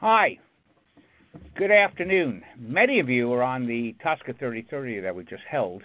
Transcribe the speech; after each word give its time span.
Hi. 0.00 0.38
Good 1.56 1.70
afternoon. 1.70 2.42
Many 2.58 3.00
of 3.00 3.10
you 3.10 3.30
are 3.34 3.42
on 3.42 3.66
the 3.66 3.94
TSCA 4.02 4.38
3030 4.38 5.00
that 5.00 5.14
we 5.14 5.24
just 5.24 5.42
held. 5.42 5.82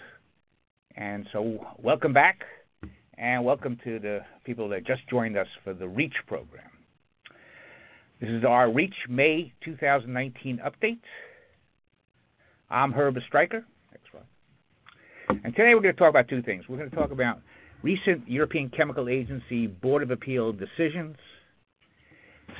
And 0.96 1.28
so 1.34 1.66
welcome 1.76 2.14
back, 2.14 2.42
and 3.18 3.44
welcome 3.44 3.78
to 3.84 3.98
the 3.98 4.22
people 4.44 4.70
that 4.70 4.86
just 4.86 5.06
joined 5.10 5.36
us 5.36 5.48
for 5.62 5.74
the 5.74 5.86
REACH 5.86 6.14
program. 6.26 6.70
This 8.18 8.30
is 8.30 8.42
our 8.42 8.70
REACH 8.70 8.94
May 9.06 9.52
2019 9.62 10.62
update. 10.64 10.96
I'm 12.70 12.92
Herb 12.92 13.16
Estreicher. 13.16 13.64
And 15.28 15.54
today 15.54 15.74
we're 15.74 15.82
going 15.82 15.94
to 15.94 16.00
talk 16.00 16.08
about 16.08 16.26
two 16.26 16.40
things. 16.40 16.64
We're 16.70 16.78
going 16.78 16.88
to 16.88 16.96
talk 16.96 17.10
about 17.10 17.40
recent 17.82 18.26
European 18.26 18.70
Chemical 18.70 19.10
Agency 19.10 19.66
Board 19.66 20.02
of 20.02 20.10
Appeal 20.10 20.54
decisions. 20.54 21.16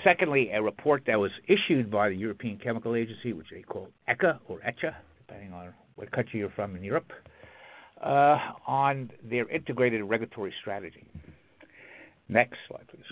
Secondly, 0.07 0.50
a 0.52 0.62
report 0.62 1.02
that 1.09 1.18
was 1.18 1.32
issued 1.48 1.91
by 1.91 2.09
the 2.09 2.14
European 2.14 2.59
Chemical 2.59 2.94
Agency, 2.94 3.32
which 3.32 3.49
they 3.50 3.62
call 3.62 3.89
ECHA 4.08 4.39
or 4.46 4.61
ECHA, 4.61 4.94
depending 5.18 5.53
on 5.53 5.75
what 5.96 6.12
country 6.12 6.39
you're 6.39 6.50
from 6.50 6.76
in 6.76 6.85
Europe, 6.85 7.12
uh, 8.00 8.39
on 8.68 9.11
their 9.25 9.48
integrated 9.48 10.04
regulatory 10.04 10.54
strategy. 10.61 11.04
Next 12.29 12.57
slide, 12.68 12.86
please. 12.86 13.03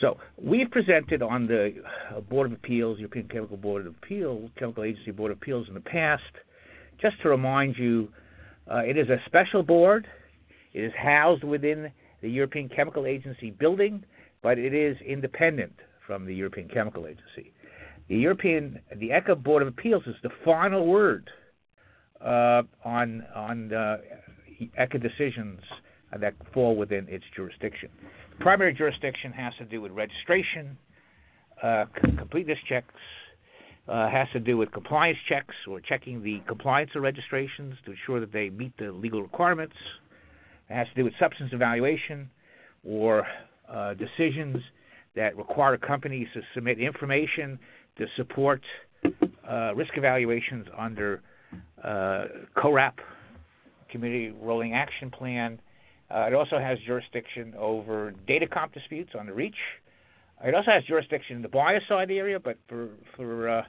So 0.00 0.16
we've 0.42 0.70
presented 0.70 1.20
on 1.20 1.46
the 1.46 1.82
Board 2.30 2.46
of 2.46 2.54
Appeals, 2.54 2.98
European 2.98 3.28
Chemical 3.28 3.58
Board 3.58 3.86
of 3.86 3.94
Appeals, 4.02 4.50
Chemical 4.56 4.84
Agency 4.84 5.10
Board 5.10 5.32
of 5.32 5.36
Appeals 5.36 5.68
in 5.68 5.74
the 5.74 5.80
past. 5.80 6.22
Just 6.98 7.20
to 7.20 7.28
remind 7.28 7.76
you, 7.76 8.08
uh, 8.70 8.78
it 8.78 8.96
is 8.96 9.10
a 9.10 9.20
special 9.26 9.62
board. 9.62 10.06
It 10.72 10.82
is 10.82 10.94
housed 10.96 11.44
within 11.44 11.92
the 12.22 12.30
European 12.30 12.70
Chemical 12.70 13.04
Agency 13.04 13.50
building, 13.50 14.02
but 14.42 14.58
it 14.58 14.74
is 14.74 14.96
independent 15.00 15.74
from 16.06 16.26
the 16.26 16.34
European 16.34 16.68
Chemical 16.68 17.06
Agency. 17.06 17.52
The 18.08 18.16
European, 18.16 18.80
the 18.96 19.10
ECHA 19.10 19.42
Board 19.42 19.62
of 19.62 19.68
Appeals 19.68 20.06
is 20.06 20.16
the 20.22 20.30
final 20.44 20.86
word 20.86 21.30
uh, 22.20 22.62
on 22.84 23.24
on 23.34 23.70
ECHA 24.78 25.00
decisions 25.00 25.60
that 26.18 26.34
fall 26.52 26.76
within 26.76 27.08
its 27.08 27.24
jurisdiction. 27.34 27.88
Primary 28.40 28.74
jurisdiction 28.74 29.32
has 29.32 29.54
to 29.56 29.64
do 29.64 29.80
with 29.80 29.92
registration, 29.92 30.76
uh, 31.62 31.86
completeness 32.18 32.58
checks, 32.68 32.94
uh, 33.88 34.08
has 34.08 34.28
to 34.32 34.40
do 34.40 34.56
with 34.56 34.70
compliance 34.72 35.18
checks 35.26 35.54
or 35.66 35.80
checking 35.80 36.22
the 36.22 36.40
compliance 36.46 36.90
of 36.94 37.02
registrations 37.02 37.76
to 37.84 37.92
ensure 37.92 38.20
that 38.20 38.32
they 38.32 38.50
meet 38.50 38.76
the 38.78 38.92
legal 38.92 39.22
requirements. 39.22 39.76
It 40.68 40.74
has 40.74 40.88
to 40.88 40.94
do 40.94 41.04
with 41.04 41.14
substance 41.18 41.52
evaluation 41.52 42.30
or 42.84 43.26
decisions 43.98 44.62
that 45.14 45.36
require 45.36 45.76
companies 45.76 46.28
to 46.34 46.42
submit 46.54 46.78
information 46.78 47.58
to 47.96 48.06
support 48.16 48.62
uh, 49.48 49.72
risk 49.74 49.96
evaluations 49.96 50.66
under 50.76 51.22
uh, 51.84 52.26
CORAP, 52.54 52.98
Community 53.90 54.34
Rolling 54.40 54.72
Action 54.72 55.10
Plan. 55.10 55.60
Uh, 56.10 56.26
it 56.28 56.34
also 56.34 56.58
has 56.58 56.78
jurisdiction 56.80 57.54
over 57.58 58.12
data 58.26 58.46
comp 58.46 58.72
disputes 58.72 59.12
the 59.26 59.32
REACH. 59.32 59.56
It 60.44 60.54
also 60.54 60.70
has 60.70 60.84
jurisdiction 60.84 61.36
in 61.36 61.42
the 61.42 61.48
biocide 61.48 62.10
area, 62.10 62.40
but 62.40 62.58
for 62.68 62.88
for 63.16 63.48
uh, 63.48 63.64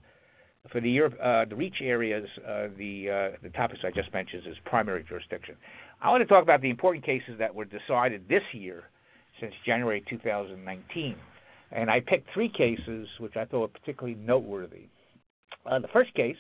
for 0.70 0.82
the 0.82 1.02
uh, 1.02 1.46
REACH 1.56 1.82
areas, 1.82 2.28
uh, 2.48 2.68
the 2.78 3.10
uh, 3.10 3.30
the 3.44 3.50
topics 3.50 3.82
I 3.84 3.92
just 3.92 4.12
mentioned 4.14 4.48
is 4.48 4.58
primary 4.66 5.04
jurisdiction. 5.04 5.56
I 6.02 6.10
want 6.10 6.22
to 6.22 6.26
talk 6.26 6.42
about 6.42 6.62
the 6.62 6.70
important 6.70 7.06
cases 7.06 7.38
that 7.38 7.54
were 7.54 7.66
decided 7.66 8.28
this 8.28 8.44
year, 8.54 8.86
since 9.40 9.54
January 9.66 10.04
2019, 10.10 11.16
and 11.72 11.90
I 11.90 12.00
picked 12.00 12.32
three 12.34 12.50
cases 12.50 13.08
which 13.20 13.36
I 13.36 13.46
thought 13.46 13.62
were 13.62 13.68
particularly 13.68 14.16
noteworthy. 14.16 14.88
Uh, 15.66 15.80
the 15.80 15.88
first 15.90 16.14
case 16.14 16.38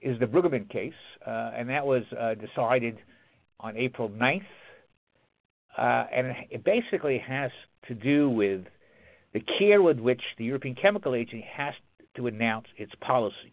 is 0.00 0.18
the 0.18 0.26
Brueggemann 0.26 0.68
case, 0.68 0.94
uh, 1.26 1.52
and 1.54 1.68
that 1.68 1.86
was 1.86 2.04
uh, 2.18 2.34
decided 2.34 2.98
on 3.60 3.76
April 3.76 4.08
9th. 4.08 4.44
Uh, 5.76 6.06
and 6.12 6.34
it 6.50 6.64
basically 6.64 7.18
has 7.18 7.50
to 7.86 7.94
do 7.94 8.30
with 8.30 8.64
the 9.34 9.40
care 9.40 9.82
with 9.82 9.98
which 9.98 10.22
the 10.38 10.44
European 10.44 10.74
Chemical 10.74 11.14
Agency 11.14 11.46
has 11.52 11.74
to 12.14 12.26
announce 12.26 12.66
its 12.78 12.92
policies. 13.00 13.50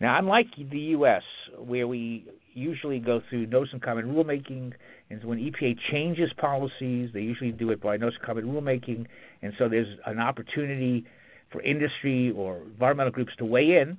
Now, 0.00 0.18
unlike 0.18 0.46
the 0.56 0.78
U.S., 0.78 1.24
where 1.58 1.86
we 1.86 2.24
usually 2.54 3.00
go 3.00 3.22
through 3.28 3.46
notice 3.46 3.72
and 3.72 3.82
comment 3.82 4.08
rulemaking, 4.08 4.72
and 5.10 5.22
when 5.24 5.38
EPA 5.38 5.76
changes 5.90 6.32
policies, 6.34 7.10
they 7.12 7.20
usually 7.20 7.52
do 7.52 7.70
it 7.70 7.80
by 7.80 7.96
notice 7.96 8.16
and 8.16 8.24
comment 8.24 8.46
rulemaking, 8.46 9.06
and 9.42 9.52
so 9.58 9.68
there's 9.68 9.98
an 10.06 10.20
opportunity 10.20 11.04
for 11.50 11.60
industry 11.62 12.30
or 12.30 12.58
environmental 12.58 13.12
groups 13.12 13.32
to 13.38 13.44
weigh 13.44 13.78
in 13.78 13.98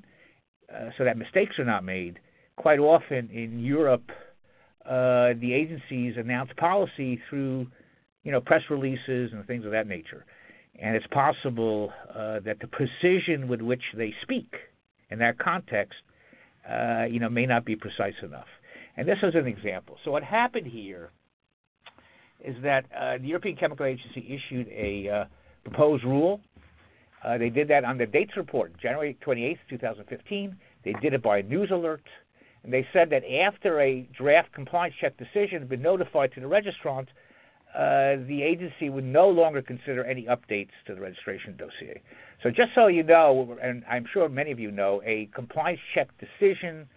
uh, 0.74 0.90
so 0.98 1.04
that 1.04 1.18
mistakes 1.18 1.60
are 1.60 1.66
not 1.66 1.84
made. 1.84 2.20
Quite 2.56 2.80
often 2.80 3.30
in 3.30 3.60
Europe, 3.60 4.10
uh, 4.86 5.34
the 5.40 5.54
agencies 5.54 6.16
announce 6.18 6.52
policy 6.58 7.20
through, 7.30 7.68
you 8.24 8.32
know, 8.32 8.42
press 8.42 8.64
releases 8.70 9.34
and 9.34 9.46
things 9.48 9.66
of 9.66 9.72
that 9.72 9.88
nature. 9.88 10.26
And 10.80 10.96
it's 10.96 11.08
possible 11.08 11.92
uh, 12.16 12.40
that 12.42 12.60
the 12.60 12.68
precision 12.68 13.48
with 13.48 13.62
which 13.62 13.84
they 13.96 14.14
speak 14.22 14.56
in 15.10 15.20
that 15.20 15.38
context, 15.38 16.00
uh, 16.70 17.06
you 17.10 17.20
know, 17.20 17.30
may 17.30 17.46
not 17.46 17.66
be 17.66 17.76
precise 17.76 18.16
enough. 18.24 18.48
And 18.98 19.08
this 19.08 19.20
is 19.24 19.36
an 19.36 19.48
example. 19.48 19.98
So 20.04 20.12
what 20.12 20.24
happened 20.24 20.68
here 20.68 21.12
is 22.44 22.56
that 22.64 22.86
uh, 22.96 23.18
the 23.18 23.28
European 23.28 23.56
Chemical 23.56 23.86
Agency 23.86 24.26
issued 24.30 24.68
a 24.70 25.10
uh, 25.10 25.26
proposed 25.64 26.04
rule 26.04 26.42
uh, 27.24 27.38
they 27.38 27.50
did 27.50 27.68
that 27.68 27.84
on 27.84 27.98
the 27.98 28.06
dates 28.06 28.36
report, 28.36 28.76
January 28.78 29.18
28, 29.22 29.58
2015. 29.70 30.56
They 30.84 30.94
did 30.94 31.14
it 31.14 31.22
by 31.22 31.42
news 31.42 31.70
alert. 31.72 32.04
And 32.64 32.74
they 32.74 32.88
said 32.94 33.10
that 33.10 33.24
after 33.30 33.80
a 33.80 34.08
draft 34.16 34.52
compliance 34.54 34.96
check 35.00 35.18
decision 35.18 35.60
had 35.60 35.70
been 35.70 35.82
notified 35.82 36.32
to 36.34 36.40
the 36.40 36.48
registrant, 36.48 37.08
uh, 37.76 38.24
the 38.28 38.42
agency 38.44 38.90
would 38.90 39.04
no 39.04 39.30
longer 39.30 39.62
consider 39.62 40.04
any 40.04 40.26
updates 40.26 40.72
to 40.86 40.94
the 40.94 41.02
registration 41.02 41.56
dossier. 41.58 42.02
So 42.44 42.52
just 42.52 42.74
so 42.76 42.88
you 42.88 43.04
know, 43.04 43.58
and 43.62 43.84
I'm 43.90 44.06
sure 44.12 44.28
many 44.28 44.52
of 44.52 44.60
you 44.60 44.72
know, 44.72 45.02
a 45.06 45.28
compliance 45.34 45.80
check 45.94 46.10
decision 46.20 46.88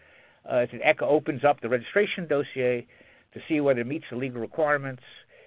uh, 0.50 0.58
is 0.58 0.70
an 0.72 0.80
ECHA 0.80 1.02
opens 1.02 1.44
up 1.44 1.60
the 1.60 1.68
registration 1.68 2.26
dossier 2.26 2.86
to 3.32 3.40
see 3.48 3.60
whether 3.60 3.80
it 3.80 3.86
meets 3.86 4.06
the 4.10 4.16
legal 4.16 4.40
requirements. 4.40 5.02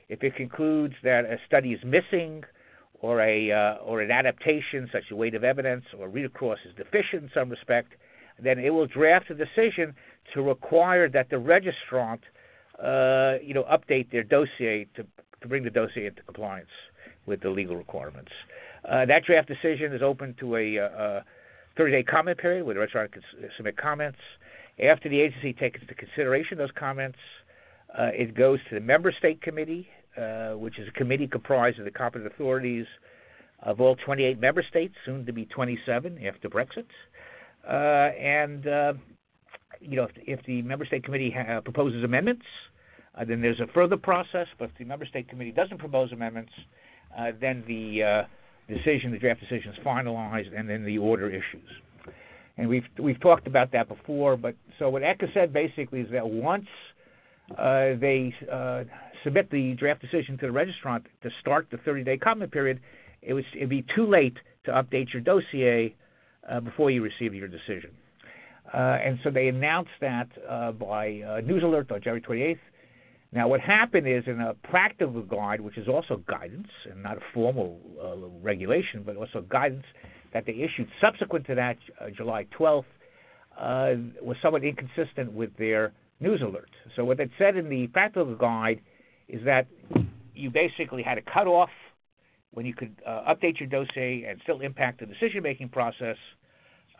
If 0.10 0.24
it 0.24 0.36
concludes 0.36 0.96
that 1.04 1.26
a 1.26 1.40
study 1.46 1.74
is 1.74 1.84
missing 1.84 2.44
or 3.02 3.22
a 3.22 3.52
uh, 3.52 3.76
or 3.76 4.02
an 4.02 4.12
adaptation 4.12 4.90
such 4.92 5.04
as 5.12 5.12
weight 5.12 5.36
of 5.36 5.44
evidence 5.44 5.86
or 5.98 6.08
read 6.08 6.26
across 6.26 6.60
is 6.66 6.74
deficient 6.76 7.24
in 7.24 7.30
some 7.34 7.50
respect, 7.50 7.94
then 8.40 8.60
it 8.60 8.72
will 8.72 8.88
draft 8.88 9.30
a 9.30 9.36
decision 9.36 9.94
to 10.34 10.42
require 10.42 11.08
that 11.10 11.30
the 11.30 11.36
registrant 11.36 12.20
uh, 12.82 13.38
you 13.44 13.54
know 13.54 13.64
update 13.64 14.12
their 14.12 14.24
dossier 14.24 14.88
to 14.96 15.06
to 15.42 15.48
bring 15.48 15.64
the 15.64 15.70
dossier 15.70 16.08
into 16.08 16.24
compliance 16.24 16.70
with 17.26 17.42
the 17.42 17.50
legal 17.50 17.76
requirements. 17.76 18.32
Uh, 18.88 19.06
that 19.06 19.24
draft 19.24 19.48
decision 19.48 19.94
is 19.94 20.02
open 20.02 20.34
to 20.40 20.56
a, 20.56 20.78
a 20.78 21.26
30-day 21.78 22.04
comment 22.04 22.38
period 22.38 22.66
where 22.66 22.74
the 22.74 22.82
registrant 22.82 23.12
can 23.12 23.22
submit 23.56 23.78
comments. 23.78 24.20
After 24.82 25.10
the 25.10 25.20
agency 25.20 25.54
takes 25.54 25.82
into 25.82 25.94
consideration 25.96 26.58
those 26.58 26.72
comments, 26.72 27.18
uh, 27.98 28.12
it 28.14 28.36
goes 28.36 28.60
to 28.70 28.76
the 28.76 28.82
member 28.82 29.12
state 29.12 29.42
committee 29.42 29.90
uh, 30.18 30.54
which 30.54 30.80
is 30.80 30.88
a 30.88 30.92
committee 30.92 31.28
comprised 31.28 31.78
of 31.78 31.86
the 31.86 31.92
competent 31.92 32.32
authorities 32.34 32.88
of 33.62 33.80
all 33.80 33.96
28 33.96 34.40
member 34.40 34.64
states, 34.64 34.96
soon 35.06 35.26
to 35.26 35.32
be 35.32 35.46
27 35.46 36.26
after 36.26 36.50
Brexit. 36.50 36.86
Uh, 37.68 38.16
and 38.18 38.68
uh, 38.68 38.94
you 39.80 39.96
know, 39.96 40.06
if, 40.06 40.12
if, 40.40 40.46
the 40.46 40.64
member 40.64 40.86
state 40.86 41.04
committee 41.04 41.30
ha- 41.30 41.62
proposes 41.62 42.04
amendments, 42.04 42.46
uh, 43.16 43.26
then 43.26 43.42
there's 43.42 43.60
a 43.60 43.68
further 43.68 43.98
process. 43.98 44.48
But 44.58 44.72
if 44.72 44.78
the 44.80 44.86
member 44.86 45.06
state 45.06 45.28
committee 45.28 45.52
doesn't 45.52 45.78
propose 45.78 46.12
amendments, 46.12 46.52
uh, 47.16 47.32
then 47.40 47.64
the 47.68 48.26
decision, 48.68 49.12
the 49.12 49.20
draft 49.20 49.40
decision, 49.40 49.72
is 49.72 49.78
finalized, 49.86 50.58
and 50.58 50.68
then 50.68 50.84
the 50.84 50.98
order 50.98 51.30
issues. 51.30 51.70
And 52.58 52.68
we've 52.68 52.88
we've 52.98 53.20
talked 53.20 53.48
about 53.48 53.72
that 53.72 53.88
before. 53.88 54.36
But 54.36 54.56
so 54.80 54.90
what 54.90 55.04
ECHA 55.04 55.34
said 55.34 55.54
basically 55.54 56.02
is 56.02 56.12
that 56.12 56.28
once 56.28 56.68
uh, 57.58 57.96
they 58.00 58.34
uh, 58.52 58.84
submit 59.24 59.50
the 59.52 59.74
draft 59.76 60.02
decision 60.02 60.38
to 60.40 60.48
the 60.48 60.54
registrant 60.54 61.06
to 61.24 61.30
start 61.40 61.68
the 61.72 61.78
30-day 61.78 62.18
comment 62.18 62.52
period, 62.52 62.80
it 63.22 63.34
would 63.34 63.46
it'd 63.54 63.70
be 63.70 63.86
too 63.96 64.06
late 64.06 64.38
to 64.64 64.72
update 64.72 65.14
your 65.14 65.22
dossier 65.22 65.96
uh, 66.50 66.60
before 66.60 66.90
you 66.90 67.04
receive 67.04 67.34
your 67.34 67.48
decision. 67.48 67.92
Uh, 68.74 68.98
and 69.02 69.20
so 69.24 69.30
they 69.30 69.48
announced 69.48 69.92
that 70.02 70.28
uh, 70.48 70.72
by 70.74 71.22
uh, 71.22 71.42
news 71.42 71.64
alert 71.64 71.92
on 71.92 72.02
January 72.02 72.22
28th. 72.22 72.60
Now, 73.32 73.48
what 73.48 73.60
happened 73.60 74.08
is 74.08 74.26
in 74.28 74.40
a 74.40 74.54
practical 74.54 75.22
guide, 75.22 75.62
which 75.62 75.78
is 75.78 75.88
also 75.88 76.18
guidance 76.28 76.70
and 76.90 77.04
not 77.04 77.18
a 77.18 77.22
formal 77.34 77.80
regulation, 78.42 79.04
but 79.06 79.18
also 79.18 79.42
guidance 79.42 79.86
that 80.38 80.46
they 80.46 80.54
issued 80.54 80.88
subsequent 81.02 81.48
to 81.48 81.56
that, 81.56 81.78
July 82.16 82.46
12th, 82.58 82.86
was 84.22 84.38
somewhat 84.40 84.64
inconsistent 84.64 85.34
with 85.34 85.56
their 85.58 85.92
news 86.20 86.44
alert. 86.44 86.70
So 86.96 87.04
what 87.04 87.20
it 87.20 87.32
said 87.40 87.58
in 87.58 87.70
the 87.70 87.88
practical 87.88 88.36
guide 88.36 88.80
is 89.28 89.44
that 89.46 89.66
you 90.36 90.52
basically 90.52 91.02
had 91.02 91.18
a 91.18 91.24
cutoff 91.24 91.72
when 92.52 92.68
you 92.68 92.76
could 92.76 92.96
uh, 93.06 93.34
update 93.34 93.60
your 93.60 93.68
dossier 93.68 94.26
and 94.26 94.40
still 94.44 94.62
impact 94.62 95.00
the 95.00 95.08
decision-making 95.08 95.70
process, 95.70 96.18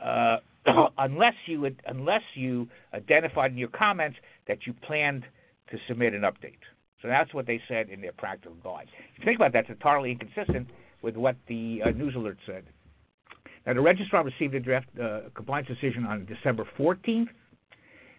uh, 0.04 0.38
unless 0.98 1.36
you 1.46 1.70
unless 1.86 2.24
you 2.34 2.68
identified 2.96 3.52
in 3.52 3.58
your 3.58 3.70
comments 3.70 4.18
that 4.48 4.66
you 4.66 4.74
planned 4.74 5.26
to 5.70 5.78
submit 5.88 6.14
an 6.14 6.22
update. 6.22 6.64
So 7.04 7.08
that's 7.08 7.36
what 7.36 7.46
they 7.46 7.62
said 7.68 7.90
in 7.90 8.02
their 8.02 8.14
practical 8.14 8.56
guide. 8.64 8.88
If 9.14 9.20
you 9.20 9.26
think 9.26 9.38
about 9.38 9.54
that, 9.54 9.62
it's 9.62 9.70
entirely 9.70 10.12
inconsistent 10.12 10.70
with 11.04 11.16
what 11.16 11.36
the 11.48 11.84
uh, 11.86 11.92
news 11.92 12.16
alert 12.16 12.40
said. 12.46 12.64
Now, 13.68 13.74
the 13.74 13.82
registrar 13.82 14.24
received 14.24 14.56
a 14.56 14.62
draft 14.62 14.88
uh, 14.98 15.24
compliance 15.36 15.68
decision 15.68 16.06
on 16.06 16.26
December 16.26 16.66
14th, 16.80 17.28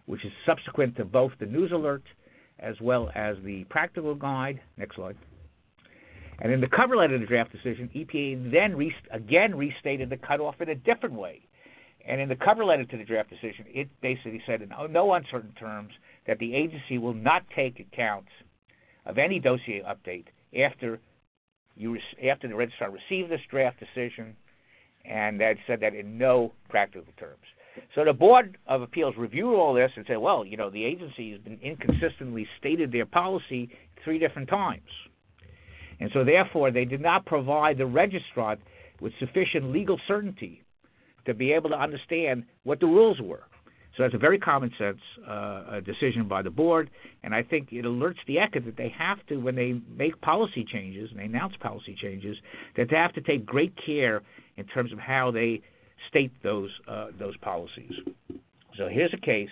which 0.05 0.23
is 0.27 0.33
subsequent 0.45 0.97
to 0.97 1.07
both 1.07 1.33
the 1.41 1.47
news 1.47 1.73
alert 1.73 2.03
as 2.59 2.79
well 2.83 3.11
as 3.15 3.39
the 3.43 3.65
practical 3.65 4.15
guide. 4.15 4.61
Next 4.77 4.97
slide. 4.97 5.17
And 6.41 6.53
in 6.53 6.61
the 6.61 6.69
cover 6.69 6.97
letter 6.97 7.15
of 7.15 7.23
the 7.23 7.27
draft 7.27 7.51
decision, 7.51 7.89
EPA 7.95 8.51
then 8.53 8.93
again 9.11 9.57
restated 9.57 10.11
the 10.11 10.19
cutoff 10.19 10.61
in 10.61 10.69
a 10.69 10.75
different 10.75 11.15
way. 11.15 11.41
And 12.07 12.21
in 12.21 12.29
the 12.29 12.37
cover 12.37 12.63
letter 12.63 12.85
to 12.85 12.97
the 12.99 13.05
draft 13.05 13.31
decision, 13.31 13.65
it 13.73 13.89
basically 14.03 14.43
said 14.45 14.61
in 14.61 14.71
no 14.91 15.15
uncertain 15.15 15.55
terms 15.59 15.95
that 16.27 16.39
the 16.39 16.55
agency 16.55 16.99
will 16.99 17.15
not 17.15 17.43
take 17.57 17.81
account 17.81 18.29
of 19.07 19.17
any 19.17 19.41
dossier 19.41 19.83
update 19.83 20.27
after 20.59 21.01
you 21.75 21.99
after 22.23 22.49
the 22.49 22.55
registrar 22.55 22.91
received 22.91 23.31
this 23.31 23.41
draft 23.51 23.81
decision, 23.81 24.37
and 25.09 25.41
that 25.41 25.57
said 25.67 25.81
that 25.81 25.95
in 25.95 26.19
no 26.19 26.53
practical 26.69 27.13
terms. 27.17 27.45
So 27.95 28.05
the 28.05 28.13
Board 28.13 28.59
of 28.67 28.83
Appeals 28.83 29.17
reviewed 29.17 29.55
all 29.55 29.73
this 29.73 29.93
and 29.97 30.05
said, 30.07 30.19
well, 30.19 30.45
you 30.45 30.57
know, 30.57 30.69
the 30.69 30.85
agency 30.85 31.33
has 31.33 31.41
been 31.41 31.59
inconsistently 31.63 32.47
stated 32.59 32.93
their 32.93 33.07
policy 33.07 33.71
three 34.05 34.19
different 34.19 34.49
times. 34.49 34.91
And 36.01 36.11
so 36.13 36.25
therefore 36.25 36.71
they 36.71 36.85
did 36.85 37.01
not 37.01 37.25
provide 37.25 37.79
the 37.79 37.87
registrar 37.87 38.57
with 39.01 39.13
sufficient 39.19 39.73
legal 39.73 40.01
certainty 40.07 40.63
to 41.25 41.35
be 41.35 41.53
able 41.53 41.71
to 41.71 41.81
understand 41.81 42.45
what 42.65 42.81
the 42.81 42.87
rules 42.87 43.21
were. 43.21 43.45
So 43.99 44.05
that's 44.05 44.15
a 44.15 44.19
very 44.19 44.39
common 44.39 44.73
sense 44.79 45.01
uh, 45.27 45.81
decision 45.81 46.29
by 46.29 46.41
the 46.41 46.51
board, 46.51 46.89
and 47.25 47.35
I 47.35 47.43
think 47.43 47.73
it 47.73 47.85
alerts 47.85 48.19
the 48.29 48.37
ECA 48.37 48.65
that 48.65 48.77
they 48.77 48.91
have 48.91 49.19
to, 49.27 49.39
when 49.39 49.57
they 49.57 49.81
make 49.97 50.21
policy 50.21 50.65
changes 50.65 51.11
and 51.11 51.19
they 51.19 51.25
announce 51.25 51.57
policy 51.57 51.97
changes, 52.01 52.39
that 52.77 52.91
they 52.91 52.97
have 52.97 53.13
to 53.15 53.21
take 53.21 53.45
great 53.45 53.75
care 53.77 54.23
in 54.57 54.67
terms 54.67 54.93
of 54.93 55.01
how 55.01 55.33
they 55.33 55.63
state 56.09 56.31
those 56.45 56.71
uh, 56.87 57.09
those 57.19 57.37
policies. 57.39 57.93
So 58.77 58.87
here's 58.87 59.13
a 59.15 59.19
case 59.19 59.51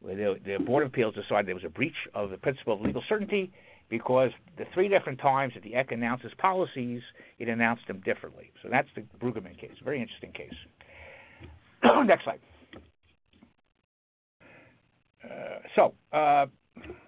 where 0.00 0.16
the, 0.16 0.40
the 0.46 0.64
Board 0.64 0.82
of 0.84 0.88
Appeals 0.88 1.14
decided 1.14 1.46
there 1.46 1.54
was 1.54 1.64
a 1.64 1.68
breach 1.68 2.08
of 2.14 2.30
the 2.30 2.38
principle 2.38 2.72
of 2.72 2.80
legal 2.80 3.04
certainty 3.10 3.52
because 3.90 4.30
the 4.56 4.64
three 4.72 4.88
different 4.88 5.18
times 5.18 5.52
that 5.52 5.62
the 5.62 5.72
ECA 5.72 5.92
announces 5.92 6.32
policies, 6.38 7.02
it 7.38 7.48
announced 7.48 7.86
them 7.88 8.00
differently. 8.06 8.52
So 8.62 8.70
that's 8.70 8.88
the 8.94 9.02
Brueggemann 9.22 9.58
case. 9.58 9.72
Very 9.84 10.00
interesting 10.00 10.32
case. 10.32 10.54
Next 12.06 12.24
slide. 12.24 12.40
Uh, 15.24 15.58
so, 15.74 15.94
uh, 16.12 16.46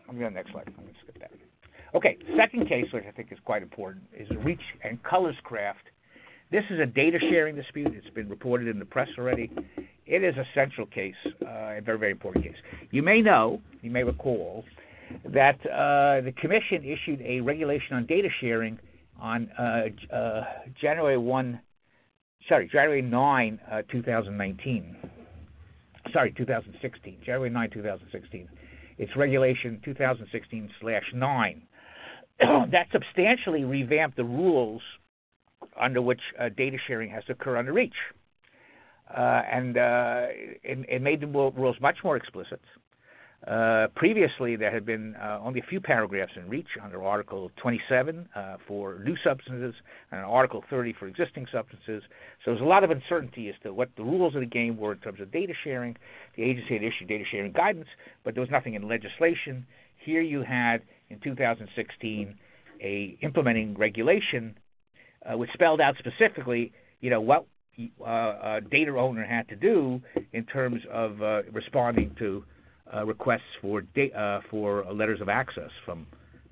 I'm 0.08 0.18
going 0.18 0.30
to 0.30 0.30
next 0.30 0.52
slide. 0.52 0.64
I'm 0.66 0.74
going 0.74 0.94
to 0.94 1.00
skip 1.00 1.18
that. 1.20 1.30
Okay, 1.94 2.16
second 2.36 2.68
case, 2.68 2.92
which 2.92 3.04
I 3.06 3.10
think 3.10 3.32
is 3.32 3.38
quite 3.44 3.62
important, 3.62 4.04
is 4.16 4.28
Reach 4.38 4.60
and 4.82 5.02
Colors-Craft. 5.02 5.84
This 6.50 6.64
is 6.70 6.80
a 6.80 6.86
data 6.86 7.18
sharing 7.18 7.54
dispute. 7.56 7.92
It's 7.94 8.10
been 8.14 8.28
reported 8.28 8.68
in 8.68 8.78
the 8.78 8.84
press 8.84 9.08
already. 9.18 9.50
It 10.06 10.22
is 10.22 10.36
a 10.36 10.44
central 10.54 10.86
case, 10.86 11.14
uh, 11.24 11.46
a 11.46 11.80
very, 11.80 11.98
very 11.98 12.10
important 12.10 12.44
case. 12.44 12.56
You 12.90 13.02
may 13.02 13.22
know, 13.22 13.60
you 13.80 13.90
may 13.90 14.04
recall, 14.04 14.64
that 15.24 15.58
the 15.62 16.32
Commission 16.36 16.84
issued 16.84 17.20
a 17.22 17.40
regulation 17.40 17.96
on 17.96 18.06
data 18.06 18.28
sharing 18.40 18.78
on 19.20 19.50
January 20.80 21.18
1, 21.18 21.60
sorry, 22.48 22.68
January 22.68 23.02
9, 23.02 23.60
2019 23.90 24.96
sorry, 26.12 26.32
2016, 26.32 27.18
January 27.24 27.50
9, 27.50 27.70
2016. 27.70 28.48
It's 28.98 29.16
Regulation 29.16 29.80
2016/9. 29.84 31.62
that 32.70 32.86
substantially 32.92 33.64
revamped 33.64 34.16
the 34.16 34.24
rules 34.24 34.82
under 35.80 36.02
which 36.02 36.20
uh, 36.38 36.48
data 36.50 36.76
sharing 36.86 37.10
has 37.10 37.24
to 37.24 37.32
occur 37.32 37.56
under 37.56 37.72
REACH. 37.72 37.94
Uh, 39.14 39.42
and 39.50 39.76
uh, 39.76 40.26
it, 40.30 40.86
it, 40.88 41.02
made 41.02 41.20
the 41.20 41.26
rules 41.26 41.76
much 41.80 41.98
more 42.02 42.16
explicit. 42.16 42.60
Uh, 43.46 43.88
previously, 43.96 44.54
there 44.54 44.70
had 44.70 44.86
been 44.86 45.16
uh, 45.16 45.40
only 45.42 45.58
a 45.58 45.64
few 45.64 45.80
paragraphs 45.80 46.32
in 46.36 46.48
REACH 46.48 46.78
under 46.80 47.02
Article 47.02 47.50
27 47.56 48.28
uh, 48.36 48.56
for 48.68 49.00
new 49.04 49.16
substances 49.16 49.74
and 50.12 50.20
Article 50.20 50.62
30 50.70 50.92
for 50.92 51.08
existing 51.08 51.46
substances. 51.50 52.04
So 52.44 52.52
there's 52.52 52.60
a 52.60 52.64
lot 52.64 52.84
of 52.84 52.92
uncertainty 52.92 53.48
as 53.48 53.56
to 53.64 53.74
what 53.74 53.88
the 53.96 54.04
rules 54.04 54.36
of 54.36 54.42
the 54.42 54.46
game 54.46 54.76
were 54.76 54.92
in 54.92 54.98
terms 54.98 55.20
of 55.20 55.32
data 55.32 55.54
sharing. 55.64 55.96
The 56.36 56.44
agency 56.44 56.74
had 56.74 56.84
issued 56.84 57.08
data 57.08 57.24
sharing 57.24 57.50
guidance, 57.50 57.88
but 58.22 58.34
there 58.34 58.40
was 58.42 58.50
nothing 58.50 58.74
in 58.74 58.86
legislation. 58.86 59.66
Here 59.96 60.20
you 60.20 60.42
had, 60.42 60.82
in 61.10 61.18
2016, 61.18 62.38
a 62.80 63.18
implementing 63.22 63.74
regulation 63.74 64.56
uh, 65.26 65.36
which 65.36 65.50
spelled 65.52 65.80
out 65.80 65.96
specifically, 65.98 66.72
you 67.00 67.10
know, 67.10 67.20
what 67.20 67.46
uh, 68.04 68.04
a 68.04 68.60
data 68.70 68.96
owner 68.96 69.24
had 69.24 69.48
to 69.48 69.56
do 69.56 70.00
in 70.32 70.44
terms 70.44 70.82
of 70.92 71.22
uh, 71.22 71.42
responding 71.52 72.14
to 72.18 72.44
uh, 72.94 73.04
requests 73.04 73.40
for, 73.60 73.82
da- 73.82 74.12
uh, 74.12 74.40
for 74.50 74.84
letters 74.92 75.20
of 75.20 75.28
access 75.28 75.70
from 75.84 76.06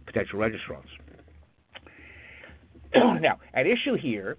potential 0.06 0.38
registrants. 0.38 0.88
now, 3.20 3.38
at 3.54 3.66
issue 3.66 3.94
here, 3.94 4.36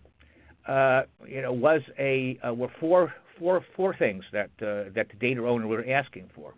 uh, 0.67 1.03
you 1.27 1.41
know, 1.41 1.51
was 1.51 1.81
a 1.97 2.37
uh, 2.47 2.53
were 2.53 2.69
four, 2.79 3.13
four, 3.39 3.63
four 3.75 3.95
things 3.95 4.23
that 4.31 4.49
uh, 4.61 4.91
that 4.93 5.07
the 5.09 5.17
data 5.19 5.45
owner 5.45 5.67
were 5.67 5.85
asking 5.89 6.29
for. 6.35 6.53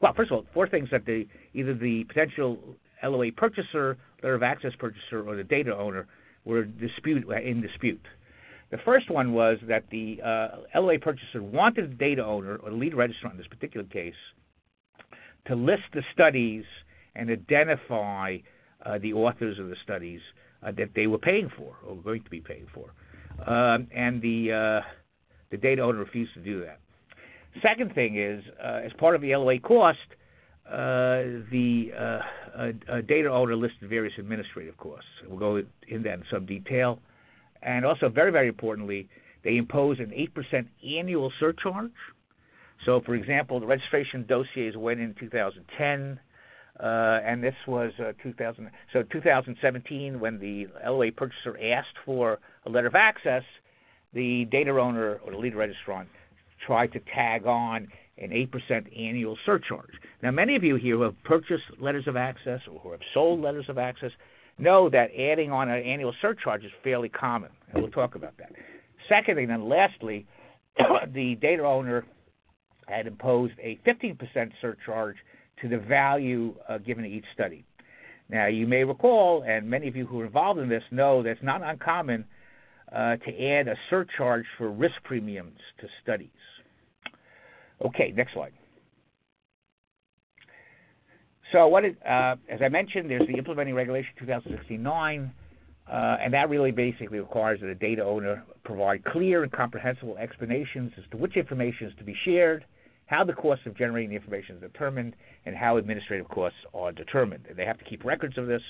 Well, 0.00 0.14
first 0.14 0.30
of 0.30 0.38
all, 0.38 0.46
four 0.54 0.68
things 0.68 0.88
that 0.90 1.04
the 1.04 1.26
either 1.52 1.74
the 1.74 2.04
potential 2.04 2.58
LOA 3.02 3.32
purchaser, 3.32 3.98
letter 4.22 4.34
of 4.34 4.42
access 4.42 4.72
purchaser, 4.78 5.28
or 5.28 5.36
the 5.36 5.44
data 5.44 5.76
owner 5.76 6.06
were 6.44 6.64
dispute 6.64 7.28
in 7.30 7.60
dispute. 7.60 8.04
The 8.70 8.78
first 8.78 9.10
one 9.10 9.32
was 9.32 9.58
that 9.62 9.84
the 9.90 10.20
uh, 10.22 10.48
LOA 10.74 10.98
purchaser 10.98 11.42
wanted 11.42 11.90
the 11.90 11.94
data 11.94 12.24
owner 12.24 12.56
or 12.56 12.70
the 12.70 12.76
lead 12.76 12.94
registrant 12.94 13.32
in 13.32 13.38
this 13.38 13.46
particular 13.46 13.86
case 13.86 14.14
to 15.46 15.54
list 15.54 15.84
the 15.92 16.02
studies 16.12 16.64
and 17.14 17.30
identify 17.30 18.38
uh, 18.84 18.98
the 18.98 19.12
authors 19.12 19.58
of 19.58 19.68
the 19.68 19.76
studies 19.82 20.20
uh, 20.62 20.72
that 20.72 20.90
they 20.94 21.06
were 21.06 21.18
paying 21.18 21.50
for 21.56 21.76
or 21.86 21.96
going 21.96 22.22
to 22.22 22.30
be 22.30 22.40
paying 22.40 22.66
for. 22.72 22.90
Um, 23.46 23.88
and 23.92 24.22
the, 24.22 24.52
uh, 24.52 24.80
the 25.50 25.56
data 25.56 25.82
owner 25.82 25.98
refused 25.98 26.34
to 26.34 26.40
do 26.40 26.60
that. 26.60 26.80
Second 27.62 27.94
thing 27.94 28.16
is, 28.16 28.44
uh, 28.62 28.80
as 28.84 28.92
part 28.94 29.14
of 29.14 29.20
the 29.20 29.34
LOA 29.36 29.58
cost, 29.60 29.98
uh, 30.68 31.22
the 31.50 31.92
uh, 31.96 33.00
data 33.06 33.30
owner 33.30 33.54
listed 33.54 33.88
various 33.88 34.14
administrative 34.18 34.76
costs. 34.78 35.08
We'll 35.28 35.38
go 35.38 35.62
into 35.88 36.04
that 36.04 36.18
in 36.20 36.24
some 36.30 36.46
detail. 36.46 36.98
And 37.62 37.84
also, 37.84 38.08
very, 38.08 38.30
very 38.30 38.48
importantly, 38.48 39.08
they 39.42 39.56
impose 39.56 39.98
an 39.98 40.06
8% 40.06 40.66
annual 40.98 41.32
surcharge 41.38 41.92
so, 42.84 43.00
for 43.00 43.14
example, 43.14 43.60
the 43.60 43.66
registration 43.66 44.24
dossiers 44.26 44.76
went 44.76 45.00
in 45.00 45.14
2010, 45.14 46.20
uh, 46.80 47.20
and 47.24 47.42
this 47.42 47.54
was 47.66 47.92
uh, 47.98 48.12
2000. 48.22 48.70
So, 48.92 49.02
2017, 49.04 50.20
when 50.20 50.38
the 50.38 50.68
LOA 50.84 51.12
purchaser 51.12 51.56
asked 51.62 51.96
for 52.04 52.38
a 52.66 52.70
letter 52.70 52.88
of 52.88 52.94
access, 52.94 53.44
the 54.12 54.44
data 54.46 54.70
owner 54.78 55.20
or 55.24 55.32
the 55.32 55.38
lead 55.38 55.54
registrant 55.54 56.06
tried 56.64 56.92
to 56.92 57.00
tag 57.12 57.46
on 57.46 57.88
an 58.18 58.30
8% 58.30 58.98
annual 58.98 59.36
surcharge. 59.44 59.90
Now, 60.22 60.30
many 60.30 60.54
of 60.54 60.62
you 60.62 60.76
here 60.76 60.96
who 60.96 61.02
have 61.02 61.22
purchased 61.24 61.64
letters 61.80 62.06
of 62.06 62.16
access 62.16 62.60
or 62.70 62.78
who 62.80 62.92
have 62.92 63.00
sold 63.12 63.40
letters 63.40 63.68
of 63.68 63.76
access 63.76 64.12
know 64.58 64.88
that 64.88 65.10
adding 65.18 65.50
on 65.50 65.68
an 65.68 65.82
annual 65.82 66.14
surcharge 66.22 66.64
is 66.64 66.70
fairly 66.84 67.08
common, 67.08 67.50
and 67.72 67.82
we'll 67.82 67.90
talk 67.90 68.14
about 68.14 68.36
that. 68.38 68.52
Secondly, 69.08 69.44
and 69.44 69.68
lastly, 69.68 70.26
the 71.12 71.34
data 71.36 71.64
owner 71.64 72.04
had 72.86 73.06
imposed 73.06 73.54
a 73.60 73.78
15% 73.86 74.52
surcharge 74.60 75.16
to 75.60 75.68
the 75.68 75.78
value 75.78 76.54
uh, 76.68 76.78
given 76.78 77.04
to 77.04 77.10
each 77.10 77.24
study. 77.32 77.64
Now, 78.28 78.46
you 78.46 78.66
may 78.66 78.84
recall, 78.84 79.42
and 79.42 79.68
many 79.68 79.86
of 79.88 79.96
you 79.96 80.06
who 80.06 80.20
are 80.20 80.26
involved 80.26 80.58
in 80.60 80.68
this 80.68 80.84
know 80.90 81.22
that 81.22 81.30
it's 81.30 81.42
not 81.42 81.62
uncommon 81.62 82.24
uh, 82.92 83.16
to 83.16 83.44
add 83.44 83.68
a 83.68 83.76
surcharge 83.90 84.46
for 84.56 84.70
risk 84.70 85.02
premiums 85.04 85.58
to 85.78 85.88
studies. 86.02 86.28
Okay, 87.84 88.12
next 88.16 88.32
slide. 88.32 88.52
So, 91.52 91.68
what 91.68 91.84
is, 91.84 91.94
uh, 92.06 92.36
as 92.48 92.60
I 92.62 92.68
mentioned, 92.68 93.10
there's 93.10 93.26
the 93.26 93.34
implementing 93.34 93.74
regulation 93.74 94.10
2016-9, 94.20 95.30
uh, 95.86 96.16
and 96.20 96.32
that 96.32 96.48
really 96.48 96.70
basically 96.70 97.18
requires 97.18 97.60
that 97.60 97.68
a 97.68 97.74
data 97.74 98.02
owner 98.02 98.42
provide 98.64 99.04
clear 99.04 99.42
and 99.42 99.52
comprehensible 99.52 100.16
explanations 100.16 100.92
as 100.96 101.04
to 101.10 101.18
which 101.18 101.36
information 101.36 101.86
is 101.88 101.92
to 101.98 102.04
be 102.04 102.16
shared, 102.24 102.64
how 103.06 103.24
the 103.24 103.32
cost 103.32 103.66
of 103.66 103.76
generating 103.76 104.10
the 104.10 104.16
information 104.16 104.56
is 104.56 104.62
determined, 104.62 105.14
and 105.46 105.54
how 105.54 105.76
administrative 105.76 106.28
costs 106.28 106.58
are 106.74 106.92
determined. 106.92 107.46
And 107.48 107.56
they 107.56 107.64
have 107.64 107.78
to 107.78 107.84
keep 107.84 108.04
records 108.04 108.38
of 108.38 108.46
this, 108.46 108.62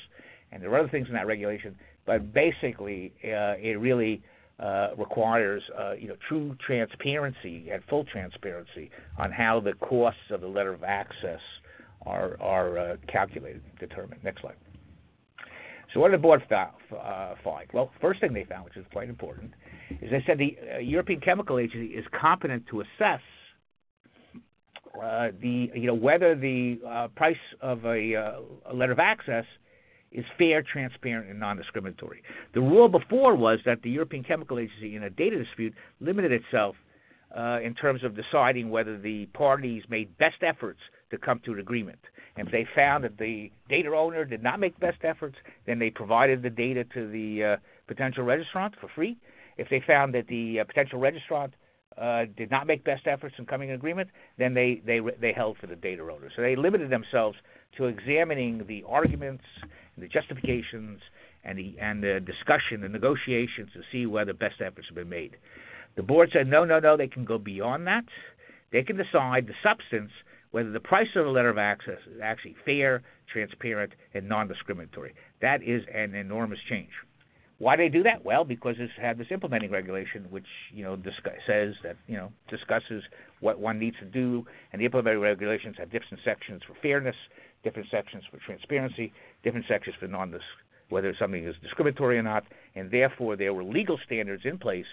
and 0.52 0.62
there 0.62 0.70
are 0.72 0.78
other 0.78 0.88
things 0.88 1.08
in 1.08 1.14
that 1.14 1.26
regulation 1.26 1.76
but 2.06 2.32
basically 2.32 3.12
uh, 3.24 3.56
it 3.60 3.78
really 3.80 4.22
uh, 4.58 4.90
requires 4.96 5.62
uh, 5.78 5.92
you 5.92 6.08
know 6.08 6.16
true 6.28 6.56
transparency 6.64 7.70
and 7.70 7.82
full 7.88 8.04
transparency 8.04 8.90
on 9.18 9.32
how 9.32 9.60
the 9.60 9.72
costs 9.74 10.30
of 10.30 10.40
the 10.40 10.46
letter 10.46 10.72
of 10.72 10.84
access 10.84 11.40
are 12.06 12.36
are 12.40 12.78
uh, 12.78 12.96
calculated, 13.08 13.62
determined. 13.78 14.22
Next 14.22 14.42
slide. 14.42 14.56
So 15.92 16.00
what 16.00 16.10
did 16.10 16.18
the 16.18 16.22
board 16.22 16.42
uh, 16.50 17.34
find? 17.44 17.68
Well, 17.72 17.90
first 18.00 18.20
thing 18.20 18.32
they 18.32 18.44
found, 18.44 18.64
which 18.64 18.76
is 18.76 18.84
quite 18.92 19.08
important, 19.08 19.52
is 20.00 20.10
they 20.10 20.24
said 20.26 20.38
the 20.38 20.56
uh, 20.74 20.78
European 20.78 21.20
Chemical 21.20 21.58
Agency 21.58 21.94
is 21.94 22.04
competent 22.12 22.66
to 22.68 22.80
assess 22.80 23.20
uh, 25.02 25.30
the 25.40 25.70
you 25.74 25.86
know 25.86 25.94
whether 25.94 26.34
the 26.34 26.80
uh, 26.86 27.08
price 27.08 27.36
of 27.60 27.84
a, 27.84 28.14
uh, 28.14 28.40
a, 28.66 28.74
letter 28.74 28.92
of 28.92 28.98
access 28.98 29.44
is 30.12 30.24
fair, 30.38 30.62
transparent, 30.62 31.28
and 31.28 31.40
non-discriminatory. 31.40 32.22
The 32.52 32.60
rule 32.60 32.88
before 32.88 33.34
was 33.34 33.58
that 33.66 33.82
the 33.82 33.90
European 33.90 34.22
Chemical 34.22 34.58
Agency, 34.58 34.94
in 34.94 35.02
a 35.02 35.10
data 35.10 35.42
dispute, 35.42 35.74
limited 36.00 36.30
itself 36.30 36.76
uh, 37.36 37.58
in 37.62 37.74
terms 37.74 38.04
of 38.04 38.14
deciding 38.14 38.70
whether 38.70 38.96
the 38.96 39.26
parties 39.26 39.82
made 39.88 40.16
best 40.18 40.42
efforts 40.42 40.78
to 41.10 41.18
come 41.18 41.40
to 41.40 41.52
an 41.52 41.58
agreement. 41.58 41.98
And 42.36 42.46
if 42.46 42.52
they 42.52 42.66
found 42.74 43.02
that 43.02 43.18
the 43.18 43.50
data 43.68 43.90
owner 43.94 44.24
did 44.24 44.42
not 44.42 44.60
make 44.60 44.78
best 44.78 44.98
efforts, 45.02 45.36
then 45.66 45.80
they 45.80 45.90
provided 45.90 46.42
the 46.42 46.50
data 46.50 46.84
to 46.94 47.08
the 47.10 47.44
uh, 47.44 47.56
potential 47.88 48.24
registrant 48.24 48.74
for 48.80 48.88
free. 48.94 49.16
If 49.56 49.68
they 49.68 49.80
found 49.80 50.14
that 50.14 50.28
the 50.28 50.62
potential 50.64 51.00
registrant 51.00 51.52
uh, 51.98 52.24
did 52.36 52.50
not 52.50 52.66
make 52.66 52.84
best 52.84 53.06
efforts 53.06 53.34
in 53.38 53.46
coming 53.46 53.68
to 53.68 53.74
agreement, 53.74 54.10
then 54.38 54.54
they, 54.54 54.82
they, 54.84 55.00
they 55.20 55.32
held 55.32 55.56
for 55.58 55.66
the 55.66 55.76
data 55.76 56.02
owner. 56.02 56.30
So 56.34 56.42
they 56.42 56.56
limited 56.56 56.90
themselves 56.90 57.36
to 57.76 57.84
examining 57.86 58.66
the 58.66 58.84
arguments, 58.88 59.44
the 59.96 60.08
justifications, 60.08 61.00
and 61.44 61.58
the, 61.58 61.76
and 61.80 62.02
the 62.02 62.20
discussion, 62.20 62.80
the 62.80 62.88
negotiations 62.88 63.70
to 63.74 63.82
see 63.92 64.06
whether 64.06 64.32
best 64.32 64.60
efforts 64.60 64.88
have 64.88 64.96
been 64.96 65.08
made. 65.08 65.36
The 65.96 66.02
board 66.02 66.30
said, 66.32 66.48
no, 66.48 66.64
no, 66.64 66.80
no, 66.80 66.96
they 66.96 67.06
can 67.06 67.24
go 67.24 67.38
beyond 67.38 67.86
that. 67.86 68.04
They 68.72 68.82
can 68.82 68.96
decide 68.96 69.46
the 69.46 69.54
substance, 69.62 70.10
whether 70.50 70.70
the 70.70 70.80
price 70.80 71.08
of 71.14 71.24
the 71.24 71.30
letter 71.30 71.50
of 71.50 71.58
access 71.58 71.98
is 72.12 72.20
actually 72.20 72.56
fair, 72.64 73.02
transparent, 73.32 73.92
and 74.14 74.28
non 74.28 74.48
discriminatory. 74.48 75.14
That 75.40 75.62
is 75.62 75.84
an 75.92 76.14
enormous 76.14 76.58
change. 76.68 76.90
Why 77.58 77.76
do 77.76 77.84
they 77.84 77.88
do 77.88 78.02
that? 78.02 78.25
Well, 78.25 78.44
because 78.44 78.76
it's 78.78 78.92
had 79.00 79.16
this 79.16 79.28
implementing 79.30 79.70
regulation, 79.70 80.26
which 80.30 80.46
you 80.73 80.82
know 80.82 80.96
discuss, 80.96 81.34
says 81.46 81.75
that 81.82 81.96
you 82.08 82.16
know 82.16 82.32
discusses 82.49 83.04
what 83.40 83.58
one 83.58 83.78
needs 83.78 83.96
to 84.00 84.06
do, 84.06 84.44
and 84.73 84.80
the 84.80 84.87
implementing 84.87 85.20
regulations 85.20 85.76
have 85.78 85.90
different 85.90 86.23
sections 86.25 86.62
for 86.66 86.75
fairness, 86.82 87.16
different 87.62 87.88
sections 87.90 88.25
for 88.30 88.38
transparency, 88.38 89.12
different 89.42 89.66
sections 89.66 89.94
for 90.00 90.08
non 90.08 90.34
whether 90.90 91.14
something 91.18 91.44
is 91.44 91.56
discriminatory 91.62 92.18
or 92.18 92.23
not, 92.23 92.44
and 92.75 92.90
therefore 92.90 93.37
there 93.37 93.54
were 93.54 93.64
legal 93.64 93.99
standards 94.04 94.44
in 94.44 94.58
place 94.58 94.87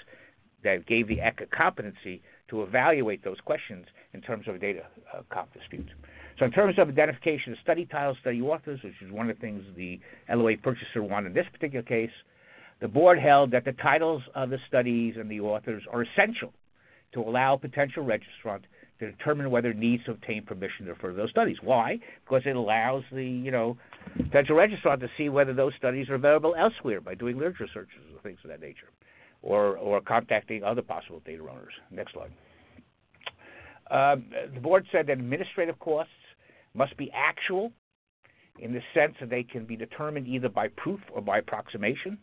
that 0.64 0.86
gave 0.86 1.08
the 1.08 1.18
ECA 1.18 1.50
competency 1.50 2.22
to 2.48 2.64
evaluate 2.64 3.24
those 3.24 3.40
questions 3.42 3.88
in 4.14 4.22
terms 4.22 4.48
of 4.48 4.60
data 4.60 4.84
uh, 5.14 5.22
comp 5.30 5.52
disputes. 5.54 5.90
So 6.38 6.46
in 6.46 6.52
terms 6.52 6.78
of 6.78 6.90
identification 6.90 7.54
of 7.54 7.60
study 7.60 7.86
titles, 7.86 8.18
study 8.22 8.42
authors, 8.42 8.82
which 8.84 8.94
is 9.02 9.12
one 9.12 9.30
of 9.30 9.36
the 9.36 9.42
things 9.42 9.64
the 9.76 10.00
LOA 10.30 10.58
purchaser 10.58 11.04
wanted 11.04 11.28
in 11.28 11.34
this 11.34 11.48
particular 11.52 11.84
case, 11.84 12.12
the 12.82 12.88
board 12.88 13.20
held 13.20 13.52
that 13.52 13.64
the 13.64 13.74
titles 13.74 14.24
of 14.36 14.50
the 14.50 14.60
studies 14.68 15.16
and 15.18 15.30
the 15.30 15.40
authors 15.40 15.84
are 15.92 16.02
essential 16.02 16.52
to 17.14 17.22
allow 17.22 17.56
potential 17.56 18.04
registrant 18.04 18.64
to 19.00 19.12
determine 19.12 19.50
whether 19.52 19.70
it 19.70 19.78
needs 19.78 20.04
to 20.06 20.12
obtain 20.12 20.44
permission 20.44 20.86
to 20.86 20.94
refer 20.94 21.14
those 21.14 21.30
studies. 21.30 21.58
Why? 21.62 22.00
Because 22.26 22.44
it 22.46 22.56
allows 22.56 23.04
the 23.12 23.26
you 23.26 23.52
know 23.52 23.78
potential 24.18 24.56
registrant 24.56 25.00
to 25.02 25.10
see 25.16 25.30
whether 25.30 25.54
those 25.54 25.74
studies 25.76 26.10
are 26.10 26.16
available 26.16 26.56
elsewhere 26.58 27.02
by 27.02 27.16
doing 27.16 27.38
literature 27.38 27.68
searches 27.74 28.02
or 28.14 28.22
things 28.22 28.40
of 28.44 28.50
that 28.50 28.62
nature, 28.62 28.90
or 29.42 29.78
or 29.78 30.02
contacting 30.02 30.64
other 30.64 30.82
possible 30.82 31.22
data 31.26 31.44
owners. 31.44 31.74
Next 31.92 32.14
slide. 32.14 32.32
Um, 33.92 34.26
the 34.54 34.60
board 34.62 34.88
said 34.92 35.08
that 35.08 35.20
administrative 35.20 35.78
costs 35.80 36.14
must 36.74 36.96
be 36.96 37.12
actual 37.12 37.74
in 38.60 38.74
the 38.74 38.82
sense 38.94 39.16
that 39.20 39.30
they 39.30 39.44
can 39.44 39.66
be 39.66 39.76
determined 39.76 40.28
either 40.28 40.48
by 40.48 40.68
proof 40.70 41.00
or 41.12 41.22
by 41.22 41.40
approximation. 41.40 42.18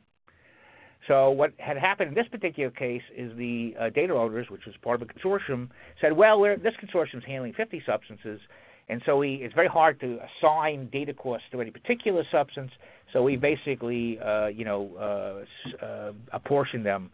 So 1.07 1.31
what 1.31 1.53
had 1.59 1.79
happened 1.79 2.09
in 2.09 2.15
this 2.15 2.29
particular 2.29 2.71
case 2.71 3.03
is 3.17 3.37
the 3.37 3.75
uh, 3.79 3.91
data 3.91 4.15
owners, 4.15 4.51
which 4.51 4.67
was 4.67 4.75
part 4.83 5.01
of 5.01 5.09
a 5.09 5.13
consortium, 5.13 5.69
said, 6.01 6.13
well, 6.13 6.41
this 6.43 6.75
consortium 6.83 7.19
is 7.19 7.25
handling 7.25 7.53
50 7.55 7.83
substances, 7.87 8.41
and 8.89 9.03
so 9.05 9.19
we, 9.19 9.35
it's 9.37 9.55
very 9.55 9.69
hard 9.69 10.01
to 10.01 10.19
assign 10.41 10.89
data 10.91 11.13
costs 11.13 11.47
to 11.53 11.61
any 11.61 11.71
particular 11.71 12.25
substance. 12.31 12.73
So 13.13 13.23
we 13.23 13.37
basically, 13.37 14.19
uh, 14.19 14.47
you 14.47 14.65
know, 14.65 15.45
uh, 15.81 15.85
uh, 15.85 16.13
apportion 16.33 16.83
them 16.83 17.11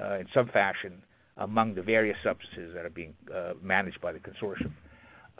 uh, 0.00 0.14
in 0.14 0.26
some 0.32 0.48
fashion 0.48 1.02
among 1.36 1.74
the 1.74 1.82
various 1.82 2.16
substances 2.22 2.72
that 2.74 2.86
are 2.86 2.90
being 2.90 3.14
uh, 3.34 3.52
managed 3.62 4.00
by 4.00 4.12
the 4.12 4.18
consortium. 4.18 4.72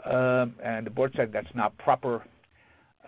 Um, 0.05 0.53
and 0.63 0.85
the 0.85 0.91
board 0.91 1.13
said 1.15 1.31
that's 1.33 1.53
not 1.55 1.75
proper 1.79 2.23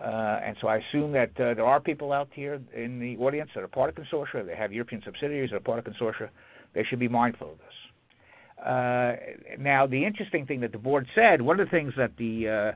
and 0.04 0.56
so 0.60 0.68
I 0.68 0.76
assume 0.76 1.12
that 1.12 1.30
uh, 1.38 1.54
there 1.54 1.66
are 1.66 1.80
people 1.80 2.12
out 2.12 2.28
here 2.32 2.60
in 2.74 2.98
the 2.98 3.16
audience 3.18 3.50
that 3.54 3.62
are 3.62 3.68
part 3.68 3.90
of 3.90 3.96
consortia, 3.96 4.46
they 4.46 4.56
have 4.56 4.72
European 4.72 5.02
subsidiaries 5.02 5.50
that 5.50 5.56
are 5.56 5.60
part 5.60 5.78
of 5.78 5.92
consortia. 5.92 6.30
They 6.74 6.84
should 6.84 6.98
be 6.98 7.08
mindful 7.08 7.52
of 7.52 7.58
this. 7.58 8.64
Uh, 8.64 9.16
now, 9.58 9.86
the 9.86 10.04
interesting 10.04 10.46
thing 10.46 10.60
that 10.60 10.72
the 10.72 10.78
board 10.78 11.06
said, 11.14 11.42
one 11.42 11.58
of 11.58 11.66
the 11.66 11.70
things 11.70 11.94
that 11.96 12.16
the 12.16 12.48
uh, 12.48 12.72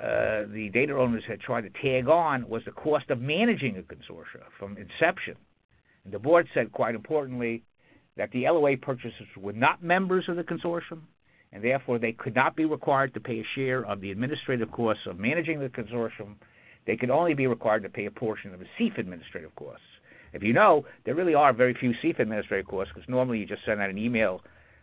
uh, 0.00 0.44
the 0.52 0.70
data 0.72 0.96
owners 0.96 1.24
had 1.26 1.40
tried 1.40 1.62
to 1.62 1.70
tag 1.82 2.08
on 2.08 2.48
was 2.48 2.64
the 2.64 2.70
cost 2.70 3.10
of 3.10 3.20
managing 3.20 3.76
a 3.76 3.82
consortia 3.82 4.44
from 4.56 4.76
inception. 4.76 5.34
And 6.04 6.14
the 6.14 6.20
board 6.20 6.46
said, 6.54 6.72
quite 6.72 6.94
importantly, 6.94 7.64
that 8.16 8.30
the 8.30 8.48
LOA 8.48 8.76
purchasers 8.76 9.26
were 9.36 9.52
not 9.52 9.82
members 9.82 10.28
of 10.28 10.36
the 10.36 10.44
consortium, 10.44 11.00
and 11.52 11.62
therefore 11.62 11.98
they 11.98 12.12
could 12.12 12.34
not 12.34 12.56
be 12.56 12.64
required 12.64 13.14
to 13.14 13.20
pay 13.20 13.40
a 13.40 13.44
share 13.54 13.84
of 13.86 14.00
the 14.00 14.10
administrative 14.10 14.70
costs 14.70 15.06
of 15.06 15.18
managing 15.18 15.60
the 15.60 15.68
consortium. 15.68 16.34
They 16.86 16.96
could 16.96 17.10
only 17.10 17.34
be 17.34 17.46
required 17.46 17.82
to 17.82 17.88
pay 17.88 18.06
a 18.06 18.10
portion 18.10 18.52
of 18.52 18.60
the 18.60 18.66
SIEF 18.78 18.98
administrative 18.98 19.54
costs. 19.56 19.84
If 20.32 20.42
you 20.42 20.52
know, 20.52 20.84
there 21.04 21.14
really 21.14 21.34
are 21.34 21.52
very 21.52 21.74
few 21.74 21.94
SIEF 22.02 22.18
administrative 22.18 22.66
costs 22.66 22.92
because 22.94 23.08
normally 23.08 23.38
you 23.38 23.46
just 23.46 23.64
send 23.64 23.80
out 23.80 23.90
an 23.90 23.98
email 23.98 24.42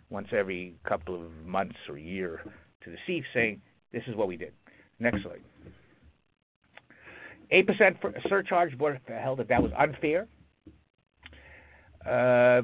once 0.10 0.27
every 0.31 0.75
couple 0.88 1.15
of 1.15 1.31
months 1.45 1.77
or 1.89 1.98
year 1.98 2.41
to 2.84 2.89
the 2.89 2.98
SIEF 3.07 3.24
saying, 3.34 3.62
this 3.91 4.03
is 4.07 4.15
what 4.15 4.27
we 4.27 4.38
did. 4.38 4.53
Next 5.00 5.24
slide. 5.24 5.41
8% 7.51 8.27
surcharge, 8.27 8.77
board 8.77 9.00
held 9.07 9.39
that 9.39 9.48
that 9.50 9.62
was 9.62 9.72
unfair. 9.77 10.27
Uh, 12.05 12.62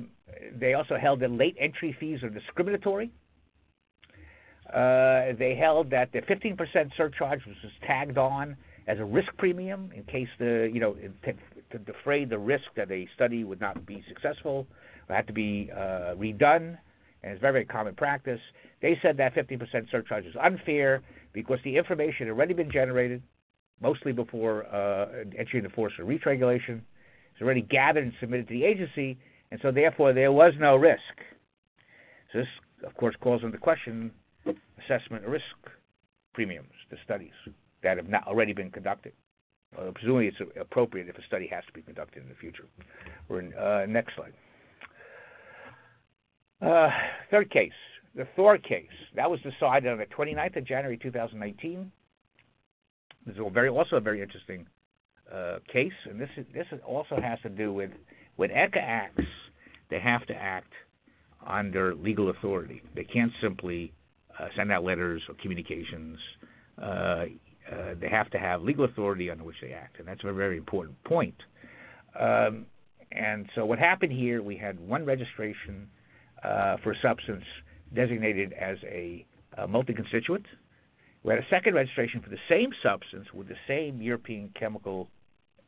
they 0.60 0.74
also 0.74 0.98
held 0.98 1.20
that 1.20 1.32
late 1.32 1.56
entry 1.60 1.96
fees 2.00 2.24
are 2.24 2.30
discriminatory. 2.30 3.12
Uh, 4.74 5.34
they 5.38 5.56
held 5.56 5.90
that 5.90 6.12
the 6.14 6.22
15% 6.22 6.58
surcharge 6.96 7.46
was 7.46 7.56
just 7.62 7.74
tagged 7.82 8.18
on 8.18 8.56
as 8.88 9.00
a 9.00 9.06
risk 9.06 9.36
premium 9.38 9.92
in 9.96 10.04
case 10.04 10.30
the 10.40 10.70
you 10.74 10.80
know 10.80 10.96
to, 11.24 11.34
to 11.72 11.78
defray 11.80 12.26
the 12.26 12.38
risk 12.38 12.66
that 12.76 12.90
a 12.92 13.08
study 13.14 13.44
would 13.44 13.60
not 13.60 13.86
be 13.86 14.04
successful 14.08 14.66
or 15.10 15.16
had 15.16 15.28
to 15.28 15.34
be 15.34 15.70
uh, 15.76 16.16
redone, 16.16 16.78
and 17.24 17.34
it's 17.34 17.42
very 17.42 17.54
very 17.54 17.66
common 17.66 17.96
practice. 17.96 18.40
They 18.82 18.98
said 19.02 19.18
that 19.18 19.36
15% 19.36 19.92
surcharge 19.92 20.26
is 20.26 20.36
unfair 20.42 21.02
because 21.34 21.60
the 21.64 21.78
information 21.78 22.28
had 22.28 22.34
already 22.34 22.54
been 22.54 22.72
generated, 22.72 23.22
mostly 23.82 24.14
before 24.14 24.66
uh, 24.68 25.08
entry 25.38 25.60
into 25.60 25.70
force 25.70 25.94
of 26.00 26.08
REACH 26.08 26.26
regulation. 26.26 26.84
It's 27.34 27.42
already 27.42 27.62
gathered 27.62 28.04
and 28.04 28.14
submitted 28.20 28.48
to 28.48 28.54
the 28.54 28.64
agency, 28.64 29.18
and 29.52 29.60
so 29.62 29.72
therefore 29.72 30.14
there 30.14 30.32
was 30.32 30.54
no 30.60 30.76
risk. 30.76 31.02
So 32.32 32.40
this, 32.40 32.48
of 32.86 32.96
course, 32.96 33.16
calls 33.22 33.44
into 33.44 33.58
question 33.58 34.12
assessment 34.84 35.26
risk 35.26 35.46
premiums 36.34 36.72
to 36.90 36.98
studies 37.04 37.34
that 37.84 37.98
have 37.98 38.10
not 38.10 38.28
already 38.28 38.54
been 38.54 38.72
conducted. 38.72 39.14
Uh, 39.78 39.92
presumably, 39.94 40.28
it's 40.28 40.38
appropriate 40.60 41.08
if 41.08 41.18
a 41.18 41.24
study 41.24 41.48
has 41.48 41.64
to 41.66 41.74
be 41.74 41.82
conducted 41.82 42.24
in 42.24 42.30
the 42.30 42.36
future. 42.36 42.66
We're 43.30 43.40
in, 43.40 43.54
uh, 43.54 43.86
next 43.88 44.16
slide. 44.16 44.34
Uh, 46.62 46.92
third 47.32 47.50
case, 47.50 47.72
the 48.14 48.28
Thor 48.36 48.58
case. 48.58 48.86
That 49.16 49.32
was 49.32 49.40
decided 49.42 49.92
on 49.92 49.98
the 49.98 50.06
29th 50.06 50.58
of 50.58 50.66
January 50.66 50.98
2019. 50.98 51.92
This 53.26 53.36
is 53.36 53.42
a 53.44 53.50
very, 53.50 53.70
also 53.70 53.96
a 53.96 54.02
very 54.02 54.22
interesting 54.22 54.68
uh, 55.34 55.60
case, 55.72 55.94
and 56.06 56.20
this 56.20 56.30
is, 56.36 56.46
this 56.54 56.68
also 56.86 57.20
has 57.22 57.40
to 57.42 57.50
do 57.50 57.74
with 57.74 57.92
when 58.36 58.50
ECHA 58.50 58.78
acts, 58.78 59.24
they 59.90 60.00
have 60.00 60.26
to 60.26 60.36
act 60.36 60.74
under 61.46 61.96
legal 61.96 62.30
authority. 62.30 62.82
They 62.96 63.04
can't 63.04 63.32
simply 63.40 63.94
send 64.56 64.72
out 64.72 64.84
letters 64.84 65.22
or 65.28 65.36
communications. 65.36 66.20
Uh, 66.82 67.26
uh, 67.72 67.94
they 68.00 68.10
have 68.10 68.30
to 68.32 68.40
have 68.40 68.62
legal 68.64 68.86
authority 68.86 69.30
under 69.30 69.44
which 69.44 69.58
they 69.62 69.72
act, 69.72 70.00
and 70.00 70.08
that's 70.08 70.24
a 70.24 70.34
very 70.34 70.58
important 70.58 71.02
point. 71.04 71.36
Um, 72.20 72.66
and 73.12 73.50
so 73.56 73.66
what 73.66 73.80
happened 73.80 74.12
here, 74.12 74.42
we 74.42 74.56
had 74.58 74.80
one 74.80 75.06
registration 75.06 75.88
uh, 76.44 76.78
for 76.78 76.92
a 76.92 77.00
substance 77.00 77.44
designated 77.94 78.54
as 78.54 78.78
a, 78.84 79.26
a 79.58 79.68
multi-constituent. 79.68 80.46
We 81.24 81.34
had 81.34 81.44
a 81.44 81.48
second 81.50 81.76
registration 81.76 82.22
for 82.22 82.30
the 82.30 82.40
same 82.50 82.72
substance 82.82 83.28
with 83.34 83.48
the 83.48 83.58
same 83.68 84.02
European 84.02 84.50
Chemical 84.56 85.08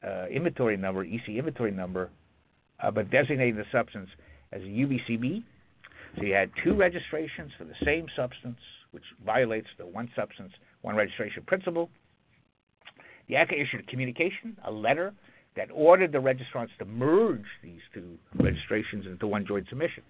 uh, 0.05 0.25
inventory 0.27 0.77
number, 0.77 1.03
EC 1.03 1.29
inventory 1.29 1.71
number, 1.71 2.09
uh, 2.81 2.91
but 2.91 3.11
designating 3.11 3.55
the 3.55 3.65
substance 3.71 4.09
as 4.51 4.61
a 4.61 4.65
UVCB. 4.65 5.43
So 6.17 6.23
you 6.23 6.33
had 6.33 6.51
two 6.63 6.75
registrations 6.75 7.51
for 7.57 7.63
the 7.63 7.75
same 7.83 8.07
substance, 8.15 8.59
which 8.91 9.03
violates 9.25 9.67
the 9.77 9.85
one 9.85 10.09
substance, 10.15 10.53
one 10.81 10.95
registration 10.95 11.43
principle. 11.43 11.89
The 13.27 13.35
ECHA 13.35 13.61
issued 13.61 13.79
a 13.79 13.83
communication, 13.83 14.57
a 14.63 14.71
letter, 14.71 15.13
that 15.55 15.69
ordered 15.73 16.11
the 16.11 16.19
registrants 16.19 16.75
to 16.79 16.85
merge 16.85 17.45
these 17.63 17.81
two 17.93 18.17
registrations 18.35 19.05
into 19.05 19.27
one 19.27 19.45
joint 19.45 19.67
submission. 19.69 20.03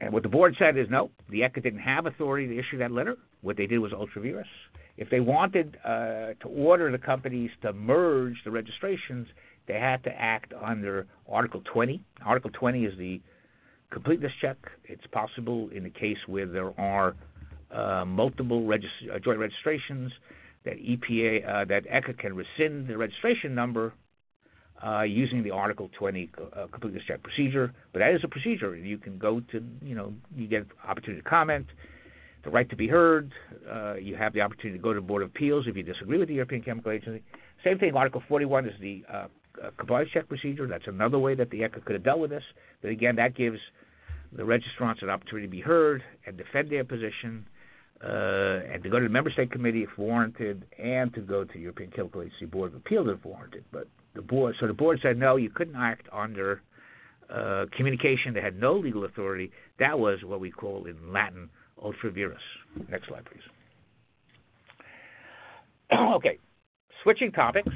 And 0.00 0.12
what 0.12 0.22
the 0.22 0.28
board 0.28 0.54
said 0.58 0.76
is 0.76 0.88
no, 0.88 1.10
the 1.28 1.40
ECHA 1.40 1.62
didn't 1.62 1.80
have 1.80 2.06
authority 2.06 2.46
to 2.48 2.58
issue 2.58 2.78
that 2.78 2.92
letter. 2.92 3.16
What 3.42 3.56
they 3.56 3.66
did 3.66 3.78
was 3.78 3.92
ultra 3.92 4.22
vires. 4.22 4.46
If 4.96 5.10
they 5.10 5.20
wanted 5.20 5.78
uh, 5.84 6.34
to 6.40 6.48
order 6.48 6.90
the 6.90 6.98
companies 6.98 7.50
to 7.62 7.72
merge 7.72 8.42
the 8.44 8.50
registrations, 8.50 9.28
they 9.68 9.78
had 9.78 10.02
to 10.04 10.10
act 10.20 10.52
under 10.60 11.06
Article 11.30 11.62
20. 11.64 12.02
Article 12.24 12.50
20 12.52 12.84
is 12.84 12.98
the 12.98 13.20
completeness 13.90 14.32
check. 14.40 14.56
It's 14.84 15.06
possible 15.12 15.68
in 15.72 15.84
the 15.84 15.90
case 15.90 16.18
where 16.26 16.46
there 16.46 16.78
are 16.80 17.14
uh, 17.70 18.04
multiple 18.06 18.62
regist- 18.62 19.14
uh, 19.14 19.18
joint 19.18 19.38
registrations 19.38 20.10
that 20.64 20.78
EPA 20.78 21.48
uh, 21.48 21.64
that 21.66 21.84
ECHA 21.86 22.18
can 22.18 22.34
rescind 22.34 22.88
the 22.88 22.96
registration 22.96 23.54
number 23.54 23.92
uh, 24.84 25.02
using 25.02 25.42
the 25.42 25.50
Article 25.50 25.90
20 25.98 26.30
uh, 26.38 26.66
completeness 26.68 27.02
check 27.06 27.22
procedure. 27.22 27.72
But 27.92 28.00
that 28.00 28.14
is 28.14 28.24
a 28.24 28.28
procedure. 28.28 28.74
You 28.74 28.96
can 28.96 29.18
go 29.18 29.40
to 29.40 29.62
you 29.82 29.94
know 29.94 30.14
you 30.34 30.48
get 30.48 30.66
opportunity 30.86 31.22
to 31.22 31.28
comment, 31.28 31.66
the 32.42 32.50
right 32.50 32.68
to 32.70 32.76
be 32.76 32.88
heard. 32.88 33.32
You 34.00 34.16
have 34.16 34.32
the 34.32 34.40
opportunity 34.40 34.78
to 34.78 34.82
go 34.82 34.94
to 34.94 35.00
the 35.00 35.06
Board 35.06 35.22
of 35.22 35.28
Appeals 35.28 35.66
if 35.66 35.76
you 35.76 35.82
disagree 35.82 36.18
with 36.18 36.28
the 36.28 36.34
European 36.34 36.62
Chemical 36.62 36.90
Agency. 36.90 37.22
Same 37.62 37.78
thing. 37.78 37.94
Article 37.94 38.22
41 38.28 38.66
is 38.66 38.80
the 38.80 39.04
uh, 39.62 39.70
compliance 39.76 40.10
check 40.10 40.28
procedure. 40.28 40.66
That's 40.66 40.86
another 40.86 41.18
way 41.18 41.34
that 41.34 41.50
the 41.50 41.60
ECHA 41.60 41.84
could 41.84 41.94
have 41.94 42.04
dealt 42.04 42.20
with 42.20 42.30
this. 42.30 42.44
But 42.82 42.90
again, 42.90 43.16
that 43.16 43.34
gives 43.34 43.58
the 44.32 44.42
registrants 44.42 45.02
an 45.02 45.10
opportunity 45.10 45.46
to 45.46 45.50
be 45.50 45.60
heard 45.60 46.02
and 46.26 46.36
defend 46.36 46.70
their 46.70 46.84
position 46.84 47.46
uh, 48.04 48.60
and 48.70 48.82
to 48.82 48.88
go 48.88 48.98
to 48.98 49.04
the 49.04 49.10
member 49.10 49.30
state 49.30 49.50
committee 49.50 49.82
if 49.82 49.98
warranted, 49.98 50.64
and 50.78 51.12
to 51.14 51.20
go 51.20 51.44
to 51.44 51.52
the 51.52 51.58
European 51.58 51.90
Chemical 51.90 52.22
Agency 52.22 52.46
Board 52.46 52.72
of 52.72 52.76
Appeals 52.76 53.08
if 53.08 53.24
warranted. 53.24 53.64
But 53.72 53.88
the 54.14 54.22
board, 54.22 54.54
so 54.60 54.66
the 54.66 54.74
board 54.74 55.00
said 55.02 55.18
no, 55.18 55.36
you 55.36 55.50
couldn't 55.50 55.76
act 55.76 56.06
under 56.12 56.62
uh, 57.28 57.66
communication 57.72 58.34
that 58.34 58.44
had 58.44 58.58
no 58.58 58.74
legal 58.74 59.04
authority. 59.04 59.50
That 59.78 59.98
was 59.98 60.22
what 60.22 60.40
we 60.40 60.50
call 60.50 60.86
in 60.86 61.12
Latin 61.12 61.50
ultra 61.82 62.10
vires. 62.10 62.40
Next 62.88 63.08
slide, 63.08 63.24
please. 63.24 63.42
okay, 65.98 66.38
switching 67.02 67.32
topics. 67.32 67.74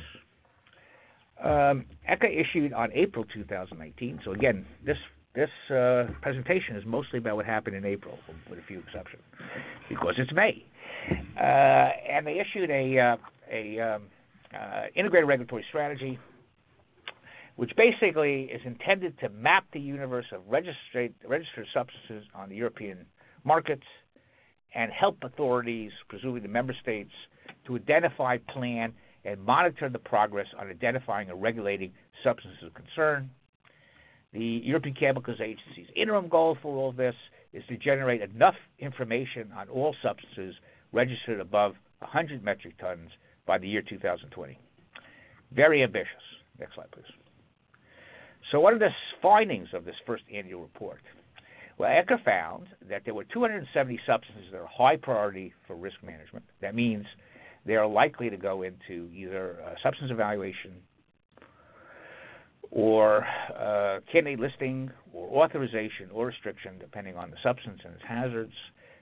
Um, 1.42 1.86
ECHA 2.08 2.40
issued 2.40 2.72
on 2.72 2.90
April 2.92 3.24
2019. 3.32 4.20
So 4.24 4.32
again, 4.32 4.64
this 4.84 4.98
this 5.34 5.50
uh, 5.70 6.08
presentation 6.20 6.76
is 6.76 6.84
mostly 6.84 7.18
about 7.18 7.36
what 7.36 7.46
happened 7.46 7.74
in 7.74 7.86
April, 7.86 8.18
with 8.50 8.58
a 8.58 8.62
few 8.62 8.80
exceptions, 8.80 9.22
because 9.88 10.14
it's 10.18 10.32
May. 10.32 10.62
Uh, 11.36 11.40
and 11.40 12.26
they 12.26 12.38
issued 12.38 12.70
a, 12.70 12.98
uh, 12.98 13.16
a 13.50 13.80
um, 13.80 14.02
uh, 14.54 14.82
integrated 14.94 15.26
regulatory 15.26 15.64
strategy, 15.66 16.18
which 17.56 17.74
basically 17.76 18.42
is 18.44 18.60
intended 18.66 19.18
to 19.20 19.30
map 19.30 19.64
the 19.72 19.80
universe 19.80 20.26
of 20.32 20.42
registered, 20.46 21.14
registered 21.26 21.66
substances 21.72 22.26
on 22.34 22.50
the 22.50 22.56
European 22.56 23.06
markets 23.42 23.86
and 24.74 24.92
help 24.92 25.16
authorities, 25.22 25.92
presumably 26.08 26.40
the 26.40 26.48
member 26.48 26.74
states, 26.74 27.12
to 27.66 27.76
identify, 27.76 28.36
plan, 28.36 28.92
and 29.24 29.44
monitor 29.44 29.88
the 29.88 29.98
progress 29.98 30.48
on 30.58 30.68
identifying 30.68 31.30
and 31.30 31.40
regulating 31.40 31.92
substances 32.22 32.62
of 32.64 32.74
concern 32.74 33.30
the 34.32 34.62
European 34.64 34.94
Chemicals 34.94 35.40
Agency's 35.40 35.88
interim 35.94 36.28
goal 36.28 36.56
for 36.62 36.76
all 36.76 36.92
this 36.92 37.14
is 37.52 37.62
to 37.68 37.76
generate 37.76 38.22
enough 38.22 38.54
information 38.78 39.50
on 39.54 39.68
all 39.68 39.94
substances 40.02 40.54
registered 40.92 41.40
above 41.40 41.74
100 41.98 42.42
metric 42.42 42.74
tons 42.78 43.10
by 43.46 43.58
the 43.58 43.68
year 43.68 43.82
2020. 43.82 44.58
Very 45.54 45.82
ambitious. 45.82 46.08
Next 46.58 46.74
slide, 46.74 46.90
please. 46.92 47.04
So, 48.50 48.58
what 48.58 48.74
are 48.74 48.78
the 48.78 48.90
findings 49.20 49.68
of 49.74 49.84
this 49.84 49.96
first 50.06 50.24
annual 50.32 50.62
report? 50.62 51.00
Well, 51.78 51.90
ECHA 51.90 52.24
found 52.24 52.68
that 52.88 53.02
there 53.04 53.14
were 53.14 53.24
270 53.24 54.00
substances 54.06 54.46
that 54.50 54.58
are 54.58 54.66
high 54.66 54.96
priority 54.96 55.52
for 55.66 55.76
risk 55.76 55.96
management. 56.02 56.44
That 56.60 56.74
means 56.74 57.06
they 57.64 57.76
are 57.76 57.86
likely 57.86 58.30
to 58.30 58.36
go 58.36 58.62
into 58.62 59.08
either 59.14 59.58
substance 59.82 60.10
evaluation 60.10 60.72
or 62.70 63.26
uh, 63.56 64.00
candidate 64.10 64.40
listing 64.40 64.90
or 65.12 65.44
authorization 65.44 66.08
or 66.12 66.26
restriction, 66.26 66.78
depending 66.78 67.16
on 67.16 67.30
the 67.30 67.36
substance 67.42 67.80
and 67.84 67.94
its 67.94 68.02
hazards. 68.02 68.54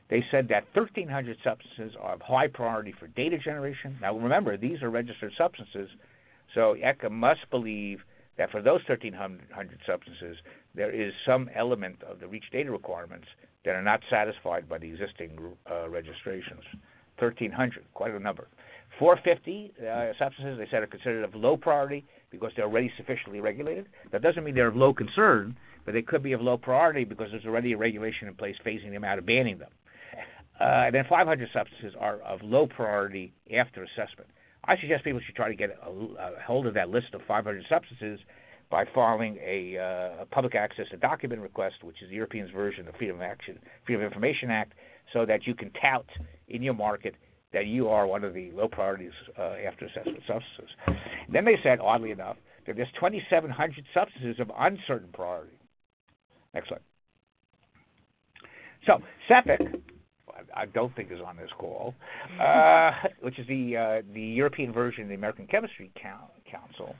They 0.08 0.24
said 0.28 0.48
that 0.48 0.64
1,300 0.74 1.38
substances 1.44 1.96
are 2.00 2.14
of 2.14 2.20
high 2.20 2.48
priority 2.48 2.92
for 2.98 3.06
data 3.06 3.38
generation. 3.38 3.96
Now, 4.00 4.18
remember, 4.18 4.56
these 4.56 4.82
are 4.82 4.90
registered 4.90 5.32
substances, 5.38 5.88
so 6.52 6.74
ECHA 6.74 7.10
must 7.10 7.48
believe 7.50 8.00
that 8.36 8.50
for 8.50 8.60
those 8.60 8.80
1,300 8.88 9.78
substances, 9.86 10.38
there 10.74 10.90
is 10.90 11.12
some 11.24 11.48
element 11.54 12.02
of 12.02 12.18
the 12.18 12.26
REACH 12.26 12.50
data 12.50 12.72
requirements 12.72 13.28
that 13.64 13.76
are 13.76 13.82
not 13.82 14.00
satisfied 14.10 14.68
by 14.68 14.78
the 14.78 14.88
existing 14.88 15.38
uh, 15.70 15.88
registrations. 15.88 16.64
1,300, 17.20 17.84
quite 17.94 18.12
a 18.12 18.18
number. 18.18 18.48
450 18.98 19.72
uh, 19.80 20.12
substances, 20.18 20.58
they 20.58 20.66
said, 20.70 20.82
are 20.82 20.86
considered 20.86 21.24
of 21.24 21.34
low 21.34 21.56
priority 21.56 22.04
because 22.30 22.52
they're 22.54 22.66
already 22.66 22.92
sufficiently 22.96 23.40
regulated. 23.40 23.88
That 24.12 24.22
doesn't 24.22 24.44
mean 24.44 24.54
they're 24.54 24.68
of 24.68 24.76
low 24.76 24.92
concern, 24.92 25.56
but 25.84 25.94
they 25.94 26.02
could 26.02 26.22
be 26.22 26.32
of 26.32 26.40
low 26.40 26.58
priority 26.58 27.04
because 27.04 27.30
there's 27.30 27.46
already 27.46 27.72
a 27.72 27.76
regulation 27.76 28.28
in 28.28 28.34
place 28.34 28.56
phasing 28.64 28.92
them 28.92 29.04
out 29.04 29.24
banning 29.24 29.58
them. 29.58 29.70
Uh, 30.60 30.84
and 30.86 30.94
then 30.94 31.06
500 31.08 31.48
substances 31.52 31.94
are 31.98 32.20
of 32.20 32.42
low 32.42 32.66
priority 32.66 33.32
after 33.54 33.82
assessment. 33.82 34.28
I 34.64 34.76
suggest 34.76 35.04
people 35.04 35.20
should 35.24 35.34
try 35.34 35.48
to 35.48 35.54
get 35.54 35.70
a, 35.82 35.90
a 35.90 36.42
hold 36.44 36.66
of 36.66 36.74
that 36.74 36.90
list 36.90 37.14
of 37.14 37.22
500 37.26 37.64
substances 37.68 38.20
by 38.68 38.84
filing 38.94 39.38
a, 39.42 39.78
uh, 39.78 40.22
a, 40.22 40.26
public 40.26 40.54
access 40.54 40.88
to 40.90 40.96
document 40.96 41.40
request, 41.40 41.82
which 41.82 42.02
is 42.02 42.10
the 42.10 42.14
European's 42.14 42.50
version 42.50 42.86
of 42.86 42.94
Freedom 42.96 43.16
of 43.16 43.22
Action, 43.22 43.58
Freedom 43.84 44.04
of 44.04 44.12
Information 44.12 44.50
Act, 44.50 44.74
so 45.12 45.26
that 45.26 45.46
you 45.46 45.54
can 45.54 45.70
tout 45.80 46.06
in 46.48 46.62
your 46.62 46.74
market 46.74 47.14
that 47.52 47.66
you 47.66 47.88
are 47.88 48.06
one 48.06 48.22
of 48.24 48.32
the 48.32 48.50
low 48.52 48.68
priorities 48.68 49.12
uh, 49.38 49.54
after 49.66 49.86
assessment 49.86 50.20
substances. 50.26 50.70
Then 51.32 51.44
they 51.44 51.58
said, 51.62 51.80
oddly 51.80 52.12
enough, 52.12 52.36
that 52.66 52.76
there's 52.76 52.88
2,700 52.94 53.84
substances 53.92 54.38
of 54.38 54.52
uncertain 54.56 55.08
priority. 55.12 55.58
Next 56.54 56.68
slide. 56.68 56.80
So 58.86 59.02
CEFIC, 59.28 59.80
I 60.54 60.66
don't 60.66 60.94
think 60.94 61.10
is 61.10 61.20
on 61.24 61.36
this 61.36 61.50
call, 61.58 61.94
uh, 62.40 62.92
which 63.20 63.38
is 63.38 63.46
the 63.46 63.76
uh, 63.76 64.02
the 64.14 64.22
European 64.22 64.72
version 64.72 65.02
of 65.02 65.08
the 65.08 65.14
American 65.14 65.46
Chemistry 65.46 65.90
Council, 66.00 66.94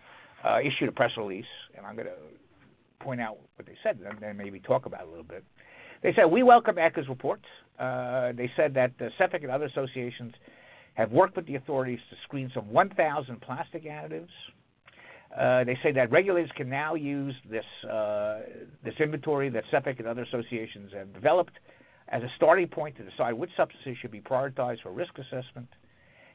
uh, 0.44 0.58
issued 0.62 0.88
a 0.88 0.92
press 0.92 1.16
release, 1.16 1.46
and 1.76 1.86
I'm 1.86 1.94
going 1.94 2.08
to 2.08 3.04
point 3.04 3.20
out 3.20 3.38
what 3.56 3.66
they 3.66 3.76
said 3.82 3.98
and 4.04 4.18
then 4.20 4.36
maybe 4.36 4.60
talk 4.60 4.86
about 4.86 5.02
it 5.02 5.06
a 5.06 5.10
little 5.10 5.24
bit. 5.24 5.42
They 6.02 6.14
said, 6.14 6.26
We 6.26 6.42
welcome 6.42 6.76
ECHA's 6.76 7.08
reports. 7.08 7.44
Uh, 7.78 8.32
they 8.32 8.50
said 8.56 8.74
that 8.74 8.92
uh, 9.00 9.08
CEFIC 9.18 9.42
and 9.42 9.50
other 9.50 9.66
associations 9.66 10.34
have 10.94 11.12
worked 11.12 11.36
with 11.36 11.46
the 11.46 11.56
authorities 11.56 12.00
to 12.10 12.16
screen 12.24 12.50
some 12.52 12.70
1,000 12.72 13.40
plastic 13.40 13.84
additives. 13.84 14.28
Uh, 15.36 15.64
they 15.64 15.78
say 15.82 15.92
that 15.92 16.10
regulators 16.10 16.50
can 16.56 16.68
now 16.68 16.94
use 16.94 17.34
this, 17.48 17.64
uh, 17.88 18.40
this 18.84 18.94
inventory 18.98 19.48
that 19.48 19.64
CEFIC 19.72 19.98
and 19.98 20.08
other 20.08 20.22
associations 20.22 20.92
have 20.92 21.12
developed 21.12 21.58
as 22.08 22.22
a 22.22 22.30
starting 22.36 22.66
point 22.66 22.96
to 22.96 23.04
decide 23.04 23.32
which 23.34 23.50
substances 23.56 23.96
should 24.00 24.10
be 24.10 24.20
prioritized 24.20 24.82
for 24.82 24.90
risk 24.90 25.16
assessment, 25.18 25.68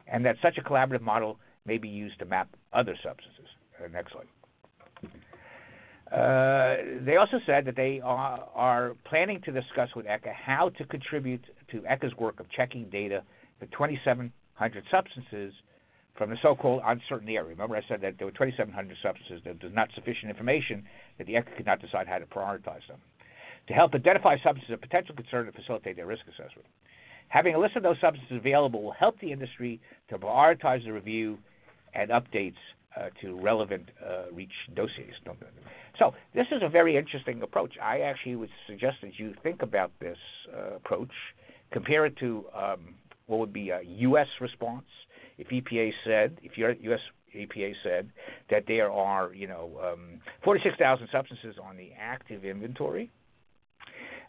and 0.07 0.25
that 0.25 0.37
such 0.41 0.57
a 0.57 0.61
collaborative 0.61 1.01
model 1.01 1.37
may 1.65 1.77
be 1.77 1.89
used 1.89 2.17
to 2.19 2.25
map 2.25 2.47
other 2.71 2.95
substances. 3.03 3.47
Uh, 3.83 3.87
next 3.89 4.13
slide. 4.13 4.27
They 6.11 7.17
also 7.19 7.39
said 7.45 7.65
that 7.65 7.75
they 7.75 8.01
are, 8.01 8.47
are, 8.53 8.95
planning 9.05 9.41
to 9.41 9.51
discuss 9.51 9.95
with 9.95 10.05
ECHA 10.05 10.33
how 10.33 10.69
to 10.69 10.85
contribute 10.85 11.43
to 11.71 11.81
ECHA's 11.81 12.15
work 12.15 12.39
of 12.39 12.49
checking 12.49 12.89
data 12.89 13.23
for 13.59 13.65
2,700 13.67 14.83
substances 14.91 15.53
from 16.15 16.29
the 16.29 16.37
so-called 16.41 16.81
uncertain 16.85 17.27
area. 17.27 17.43
Remember 17.43 17.75
I 17.75 17.81
said 17.87 18.01
that 18.01 18.17
there 18.17 18.27
were 18.27 18.31
2,700 18.31 18.97
substances 19.01 19.41
that 19.45 19.59
there's 19.59 19.73
not 19.73 19.89
sufficient 19.93 20.29
information 20.29 20.83
that 21.17 21.27
the 21.27 21.33
ECHA 21.33 21.57
could 21.57 21.65
not 21.65 21.81
decide 21.81 22.07
how 22.07 22.19
to 22.19 22.25
prioritize 22.25 22.87
them. 22.87 22.99
To 23.67 23.73
help 23.73 23.95
identify 23.95 24.37
substances 24.37 24.71
of 24.71 24.81
potential 24.81 25.15
concern 25.15 25.47
and 25.47 25.55
facilitate 25.55 25.95
their 25.95 26.05
risk 26.05 26.23
assessment. 26.27 26.67
Having 27.29 27.55
a 27.55 27.59
list 27.59 27.75
of 27.75 27.83
those 27.83 27.99
substances 27.99 28.37
available 28.37 28.83
will 28.83 28.91
help 28.91 29.19
the 29.19 29.31
industry 29.31 29.81
to 30.09 30.19
prioritize 30.19 30.85
the 30.85 30.93
review 30.93 31.39
and 31.93 32.11
updates 32.11 32.53
to 33.21 33.39
relevant 33.39 33.89
uh, 34.05 34.31
REACH 34.33 34.69
dossiers. 34.73 35.15
So 35.97 36.13
this 36.33 36.47
is 36.51 36.61
a 36.61 36.69
very 36.69 36.97
interesting 36.97 37.41
approach. 37.41 37.77
I 37.81 38.01
actually 38.01 38.35
would 38.35 38.49
suggest 38.67 38.97
that 39.01 39.19
you 39.19 39.33
think 39.43 39.61
about 39.61 39.91
this 39.99 40.17
uh, 40.53 40.75
approach, 40.75 41.11
compare 41.71 42.05
it 42.05 42.17
to 42.17 42.45
um, 42.55 42.95
what 43.27 43.39
would 43.39 43.53
be 43.53 43.69
a 43.69 43.81
U.S. 43.81 44.27
response. 44.39 44.85
if 45.37 45.47
EPA 45.49 45.93
said, 46.03 46.37
if 46.43 46.57
your 46.57 46.71
U.S. 46.71 47.01
EPA 47.35 47.75
said 47.83 48.09
that 48.49 48.63
there 48.67 48.91
are, 48.91 49.33
you 49.33 49.47
know, 49.47 49.71
um, 49.83 50.21
46,000 50.43 51.09
substances 51.11 51.55
on 51.61 51.75
the 51.77 51.91
active 51.99 52.45
inventory, 52.45 53.11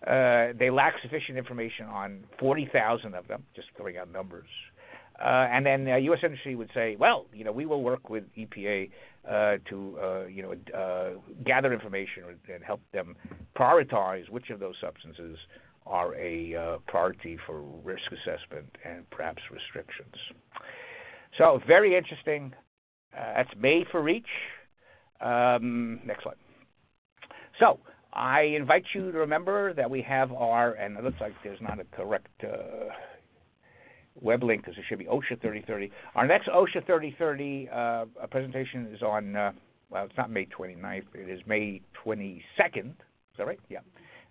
uh, 0.07 0.48
they 0.59 0.70
lack 0.70 0.94
sufficient 1.00 1.38
information 1.38 1.87
on 1.87 2.24
40,000 2.38 3.14
of 3.14 3.26
them, 3.29 3.44
just 3.55 3.68
throwing 3.76 3.96
out 3.96 4.11
numbers. 4.12 4.48
Uh, 5.20 5.48
and 5.50 5.64
then 5.64 5.88
uh, 5.88 5.96
U.S. 5.96 6.20
industry 6.22 6.55
would 6.57 6.70
say, 6.74 6.96
well, 6.96 7.26
you 7.33 7.44
know, 7.44 7.52
we 7.52 7.64
will 7.64 7.83
work 7.83 8.11
with 8.11 8.24
EPA 8.37 8.90
uh, 9.29 9.57
to, 9.68 9.98
uh, 10.02 10.26
you 10.26 10.42
know, 10.42 10.79
uh, 10.79 11.18
gather 11.44 11.72
information 11.72 12.24
and 12.52 12.62
help 12.62 12.81
them 12.92 13.16
prioritize 13.57 14.29
which 14.29 14.50
of 14.50 14.61
those 14.61 14.74
substances 14.81 15.38
are 15.87 16.14
a 16.16 16.55
uh, 16.55 16.79
priority 16.87 17.38
for 17.46 17.62
risk 17.83 18.12
assessment 18.12 18.76
and 18.85 19.09
perhaps 19.11 19.42
restrictions. 19.50 20.14
So 21.38 21.62
very 21.66 21.96
interesting. 21.96 22.52
that's 23.12 23.50
May 23.59 23.85
for 23.85 24.02
REACH. 24.02 24.26
Um, 25.20 26.00
next 26.05 26.24
slide. 26.24 26.37
So 27.59 27.79
I 28.12 28.42
invite 28.42 28.85
you 28.92 29.12
to 29.12 29.18
remember 29.18 29.72
that 29.74 29.90
we 29.90 30.02
have 30.02 30.33
our, 30.33 30.72
and 30.72 30.96
it 30.96 31.05
looks 31.05 31.20
like 31.20 31.33
there's 31.42 31.61
not 31.61 31.81
a 31.81 31.85
correct 31.85 32.29
uh, 32.44 32.92
web 34.20 34.42
link 34.42 34.64
because 34.64 34.79
it 34.79 34.85
should 34.88 34.98
be 34.98 35.05
OSHA 35.07 35.40
3030. 35.40 35.90
Our 36.14 36.26
next 36.26 36.48
OSHA 36.48 36.87
3030 36.87 37.68
uh, 37.68 38.05
presentation 38.31 38.87
is 38.92 39.02
on, 39.02 39.37
uh, 39.37 39.52
well, 39.90 40.05
it's 40.05 40.16
not 40.16 40.31
May 40.31 40.46
29th, 40.46 41.05
it 41.14 41.29
is 41.29 41.40
May 41.46 41.83
22nd. 42.05 42.90
Is 43.37 43.38
that 43.38 43.46
right? 43.46 43.61
Yeah, 43.68 43.81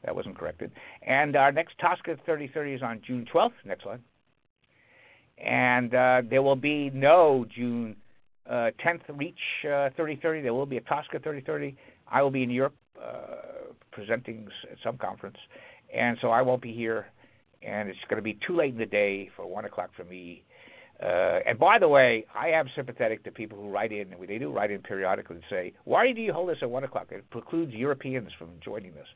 that 0.04 0.15
wasn't 0.15 0.38
corrected. 0.38 0.71
And 1.04 1.36
our 1.36 1.52
next 1.52 1.78
TSCA 1.78 2.17
3030 2.26 2.74
is 2.74 2.82
on 2.82 3.02
June 3.06 3.28
12th. 3.32 3.54
Next 3.65 3.84
slide. 3.84 4.02
And 5.38 5.93
uh, 5.93 6.21
there 6.28 6.41
will 6.41 6.56
be 6.56 6.89
no 6.91 7.45
June 7.50 7.95
10th 8.50 9.10
uh, 9.10 9.13
REACH 9.13 9.36
3030. 9.62 10.39
Uh, 10.39 10.43
there 10.43 10.54
will 10.54 10.65
be 10.65 10.78
a 10.78 10.82
TSCA 10.82 11.21
3030. 11.21 11.76
I 12.08 12.21
will 12.21 12.32
be 12.32 12.43
in 12.43 12.50
Europe 12.50 12.76
uh, 13.02 13.74
presenting 13.91 14.48
at 14.71 14.78
some 14.84 14.98
conference, 14.98 15.38
and 15.93 16.17
so 16.21 16.30
I 16.30 16.41
won't 16.41 16.62
be 16.62 16.71
here, 16.71 17.08
and 17.65 17.89
it's 17.89 17.99
going 18.10 18.17
to 18.17 18.23
be 18.23 18.38
too 18.45 18.56
late 18.56 18.73
in 18.73 18.78
the 18.78 18.86
day 18.86 19.30
for 19.36 19.45
one 19.45 19.65
o'clock 19.65 19.91
for 19.95 20.04
me. 20.04 20.43
Uh, 21.04 21.39
and 21.45 21.60
by 21.60 21.78
the 21.78 21.88
way, 21.88 22.25
I 22.34 22.49
am 22.49 22.69
sympathetic 22.73 23.21
to 23.25 23.32
people 23.32 23.58
who 23.62 23.69
write 23.69 23.91
in, 23.91 24.13
and 24.13 24.28
they 24.30 24.38
do 24.38 24.49
write 24.49 24.71
in 24.71 24.82
periodically 24.82 25.36
and 25.36 25.45
say, 25.49 25.73
"Why 25.84 26.13
do 26.13 26.21
you 26.21 26.32
hold 26.32 26.49
this 26.49 26.60
at 26.62 26.69
one 26.69 26.86
o'clock? 26.86 27.08
It 27.12 27.30
precludes 27.32 27.73
Europeans 27.73 28.32
from 28.34 28.51
joining 28.62 28.93
this." 28.93 29.08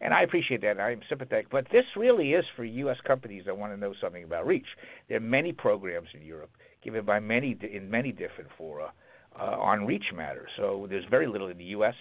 And 0.00 0.12
I 0.12 0.22
appreciate 0.22 0.62
that. 0.62 0.80
I 0.80 0.90
am 0.90 1.00
sympathetic, 1.08 1.48
but 1.48 1.68
this 1.70 1.84
really 1.94 2.32
is 2.34 2.44
for 2.56 2.64
U.S. 2.64 3.00
companies 3.02 3.44
that 3.44 3.56
want 3.56 3.72
to 3.72 3.78
know 3.78 3.94
something 4.00 4.24
about 4.24 4.46
REACH. 4.48 4.66
There 5.08 5.18
are 5.18 5.20
many 5.20 5.52
programs 5.52 6.08
in 6.12 6.22
Europe 6.22 6.50
given 6.82 7.04
by 7.04 7.20
many 7.20 7.56
in 7.62 7.88
many 7.88 8.10
different 8.10 8.50
fora 8.58 8.92
uh, 9.38 9.56
on 9.60 9.86
REACH 9.86 10.12
matters. 10.12 10.50
So 10.56 10.88
there's 10.90 11.04
very 11.04 11.28
little 11.28 11.48
in 11.48 11.58
the 11.58 11.64
U.S 11.66 11.94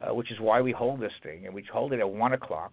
uh, 0.00 0.14
which 0.14 0.30
is 0.30 0.40
why 0.40 0.60
we 0.60 0.72
hold 0.72 1.00
this 1.00 1.12
thing, 1.22 1.46
and 1.46 1.54
we 1.54 1.62
hold 1.72 1.92
it 1.92 2.00
at 2.00 2.08
one 2.08 2.32
o'clock, 2.32 2.72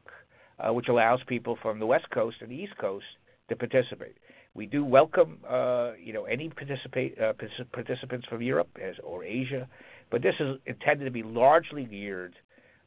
which 0.69 0.87
allows 0.87 1.21
people 1.27 1.57
from 1.61 1.79
the 1.79 1.85
West 1.85 2.09
Coast 2.11 2.37
and 2.41 2.49
the 2.49 2.55
East 2.55 2.77
Coast 2.77 3.05
to 3.49 3.55
participate. 3.55 4.17
We 4.53 4.65
do 4.65 4.85
welcome, 4.85 5.39
uh, 5.47 5.91
you 6.01 6.13
know, 6.13 6.23
any 6.23 6.49
uh, 6.49 7.33
participants 7.73 8.25
from 8.27 8.41
Europe 8.41 8.69
or 9.03 9.23
Asia, 9.23 9.67
but 10.09 10.21
this 10.21 10.35
is 10.39 10.57
intended 10.65 11.05
to 11.05 11.11
be 11.11 11.23
largely 11.23 11.83
geared 11.83 12.35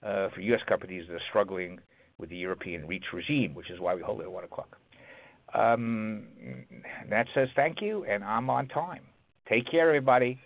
uh, 0.03 0.31
for 0.31 0.41
U.S. 0.41 0.63
companies 0.67 1.07
that 1.09 1.15
are 1.15 1.23
struggling 1.29 1.79
with 2.17 2.31
the 2.31 2.37
European 2.37 2.87
REACH 2.87 3.13
regime, 3.13 3.55
which 3.55 3.71
is 3.71 3.81
why 3.81 3.95
we 3.95 4.03
hold 4.03 4.21
it 4.21 4.25
at 4.25 4.33
one 4.33 4.45
o'clock. 4.45 4.79
Um, 5.55 6.25
that 7.09 7.27
says 7.35 7.49
thank 7.55 7.81
you, 7.81 8.05
and 8.05 8.25
I'm 8.25 8.51
on 8.51 8.69
time. 8.69 9.03
Take 9.49 9.67
care, 9.67 9.89
everybody. 9.89 10.39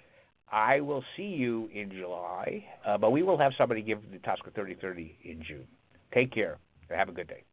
I 0.51 0.81
will 0.81 1.03
see 1.17 1.29
you 1.29 1.71
in 1.73 1.91
July, 1.91 2.65
uh, 2.85 2.99
but 2.99 3.11
we 3.11 3.23
will 3.23 3.39
have 3.39 3.53
somebody 3.57 3.83
give 3.83 4.01
the 4.11 4.19
TSCA 4.19 4.55
3030 4.55 5.17
in 5.25 5.43
June. 5.43 5.67
Take 6.13 6.33
care. 6.33 6.59
Have 6.97 7.09
a 7.09 7.13
good 7.13 7.29
day. 7.29 7.45